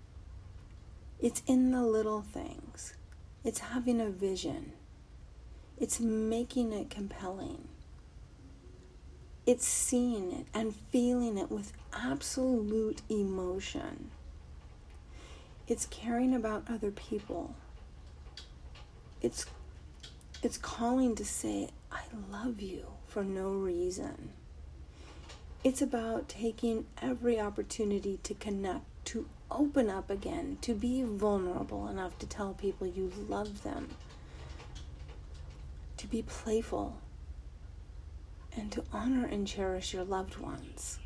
It's 1.20 1.44
in 1.46 1.72
the 1.72 1.84
little 1.84 2.22
things, 2.22 2.94
it's 3.44 3.60
having 3.60 4.02
a 4.02 4.10
vision, 4.10 4.74
it's 5.78 6.00
making 6.00 6.74
it 6.74 6.90
compelling 6.90 7.69
it's 9.50 9.66
seeing 9.68 10.32
it 10.32 10.46
and 10.54 10.76
feeling 10.92 11.36
it 11.36 11.50
with 11.50 11.74
absolute 11.92 13.02
emotion. 13.10 14.12
It's 15.68 15.88
caring 15.88 16.36
about 16.36 16.70
other 16.70 16.92
people. 16.92 17.56
It's 19.24 19.48
it's 20.44 20.60
calling 20.60 21.16
to 21.16 21.26
say 21.26 21.70
I 21.92 22.04
love 22.32 22.62
you 22.62 22.86
for 23.08 23.24
no 23.24 23.50
reason. 23.50 24.34
It's 25.64 25.82
about 25.82 26.30
taking 26.30 26.86
every 27.02 27.40
opportunity 27.40 28.20
to 28.22 28.36
connect, 28.36 28.86
to 29.06 29.26
open 29.50 29.90
up 29.90 30.12
again, 30.12 30.60
to 30.62 30.76
be 30.76 31.02
vulnerable 31.02 31.88
enough 31.88 32.20
to 32.20 32.28
tell 32.28 32.54
people 32.54 32.86
you 32.86 33.12
love 33.28 33.64
them, 33.64 33.90
to 35.98 36.06
be 36.06 36.22
playful, 36.22 36.98
and 38.60 38.72
to 38.74 38.84
honor 38.92 39.26
and 39.26 39.48
cherish 39.48 39.94
your 39.94 40.04
loved 40.04 40.38
ones. 40.38 41.00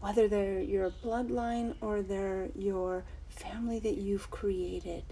Whether 0.00 0.28
they're 0.28 0.60
your 0.60 0.90
bloodline 0.90 1.74
or 1.80 2.02
they're 2.02 2.50
your 2.54 3.04
family 3.28 3.80
that 3.80 3.96
you've 3.96 4.30
created. 4.30 5.02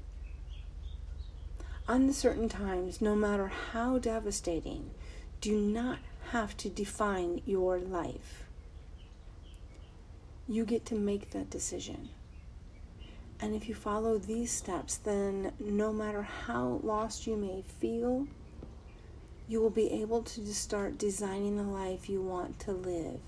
Uncertain 1.89 2.49
times, 2.49 3.01
no 3.01 3.17
matter 3.17 3.49
how 3.73 3.99
devastating, 3.99 4.91
do 5.41 5.61
not 5.61 5.99
have 6.31 6.57
to 6.59 6.69
define 6.69 7.43
your 7.45 7.81
life. 7.81 8.45
You 10.47 10.65
get 10.65 10.87
to 10.87 10.95
make 10.95 11.31
that 11.31 11.51
decision. 11.51 12.11
And 13.41 13.57
if 13.57 13.69
you 13.69 13.75
follow 13.75 14.19
these 14.19 14.53
steps, 14.53 14.99
then 14.99 15.53
no 15.59 15.93
matter 15.93 16.23
how 16.23 16.81
lost 16.85 17.27
you 17.27 17.37
may 17.37 17.65
feel, 17.81 18.29
you 19.49 19.61
will 19.61 19.71
be 19.71 19.91
able 19.93 20.23
to 20.23 20.55
start 20.55 20.99
designing 20.99 21.57
the 21.57 21.63
life 21.63 22.09
you 22.09 22.23
want 22.23 22.59
to 22.61 22.73
live 22.73 23.21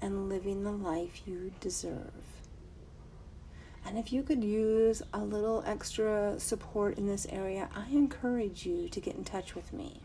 and 0.00 0.28
living 0.28 0.64
the 0.64 0.72
life 0.72 1.22
you 1.26 1.52
deserve. 1.60 2.12
And 3.86 3.98
if 3.98 4.12
you 4.12 4.22
could 4.22 4.42
use 4.42 5.02
a 5.12 5.18
little 5.18 5.62
extra 5.66 6.34
support 6.38 6.98
in 6.98 7.06
this 7.06 7.26
area, 7.30 7.68
I 7.74 7.88
encourage 7.90 8.64
you 8.64 8.88
to 8.88 9.00
get 9.00 9.14
in 9.14 9.24
touch 9.24 9.54
with 9.54 9.72
me. 9.72 10.00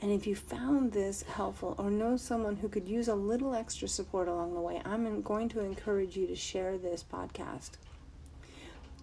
And 0.00 0.12
if 0.12 0.26
you 0.26 0.36
found 0.36 0.92
this 0.92 1.22
helpful 1.22 1.74
or 1.78 1.90
know 1.90 2.16
someone 2.16 2.56
who 2.56 2.68
could 2.68 2.88
use 2.88 3.08
a 3.08 3.14
little 3.14 3.54
extra 3.54 3.88
support 3.88 4.28
along 4.28 4.54
the 4.54 4.60
way, 4.60 4.80
I'm 4.84 5.22
going 5.22 5.48
to 5.50 5.60
encourage 5.60 6.16
you 6.16 6.26
to 6.28 6.36
share 6.36 6.78
this 6.78 7.04
podcast. 7.04 7.70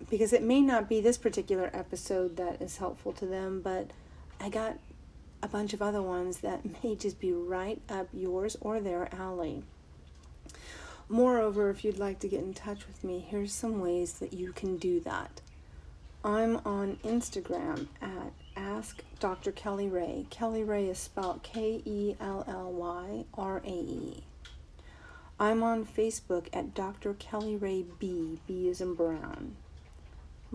Because 0.10 0.34
it 0.34 0.44
may 0.44 0.62
not 0.62 0.88
be 0.88 1.02
this 1.02 1.18
particular 1.18 1.70
episode 1.74 2.38
that 2.38 2.62
is 2.62 2.78
helpful 2.78 3.12
to 3.14 3.26
them, 3.26 3.62
but 3.62 3.92
I 4.40 4.50
got 4.50 4.78
a 5.42 5.48
bunch 5.48 5.74
of 5.74 5.82
other 5.82 6.02
ones 6.02 6.40
that 6.40 6.62
may 6.84 6.96
just 6.96 7.20
be 7.20 7.32
right 7.32 7.82
up 7.90 8.08
yours 8.14 8.58
or 8.62 8.80
their 8.80 9.14
alley. 9.14 9.64
Moreover, 11.08 11.70
if 11.70 11.86
you'd 11.86 12.00
like 12.00 12.20
to 12.20 12.28
get 12.28 12.42
in 12.42 12.54
touch 12.54 12.88
with 12.88 13.04
me, 13.04 13.26
here's 13.28 13.54
some 13.54 13.80
ways 13.80 14.14
that 14.14 14.34
you 14.34 14.52
can 14.52 14.78
do 14.78 15.00
that. 15.02 15.42
I'm 16.24 16.58
on 16.66 16.98
Instagram 17.04 17.88
at 18.02 18.34
Ask 18.58 19.04
Dr. 19.20 19.52
Kelly 19.52 19.88
Rae. 19.88 20.26
Kelly 20.32 20.64
Rae 20.64 20.88
is 20.88 20.98
spelled 20.98 21.44
K 21.44 21.84
E 21.86 22.16
L 22.20 22.44
L 22.48 22.72
Y 22.72 23.26
R 23.36 23.62
A 23.64 23.70
E. 23.70 24.24
I'm 25.40 25.62
on 25.62 25.86
Facebook 25.86 26.48
at 26.52 26.74
Dr. 26.74 27.14
Kelly 27.14 27.56
Rae 27.56 27.86
B. 28.00 28.40
B 28.48 28.68
is 28.68 28.82
in 28.82 28.96
Brown. 28.96 29.58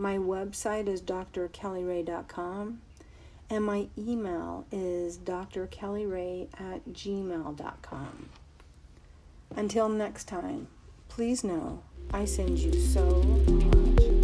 My 0.00 0.16
website 0.16 0.88
is 0.88 1.02
drkellyrae.com 1.02 2.80
and 3.50 3.64
my 3.64 3.88
email 3.98 4.64
is 4.72 5.18
drkellyray 5.18 6.48
at 6.54 6.88
gmail.com. 6.88 8.28
Until 9.54 9.88
next 9.90 10.24
time, 10.24 10.68
please 11.10 11.44
know 11.44 11.82
I 12.14 12.24
send 12.24 12.58
you 12.60 12.72
so 12.80 13.22
much. 13.22 14.19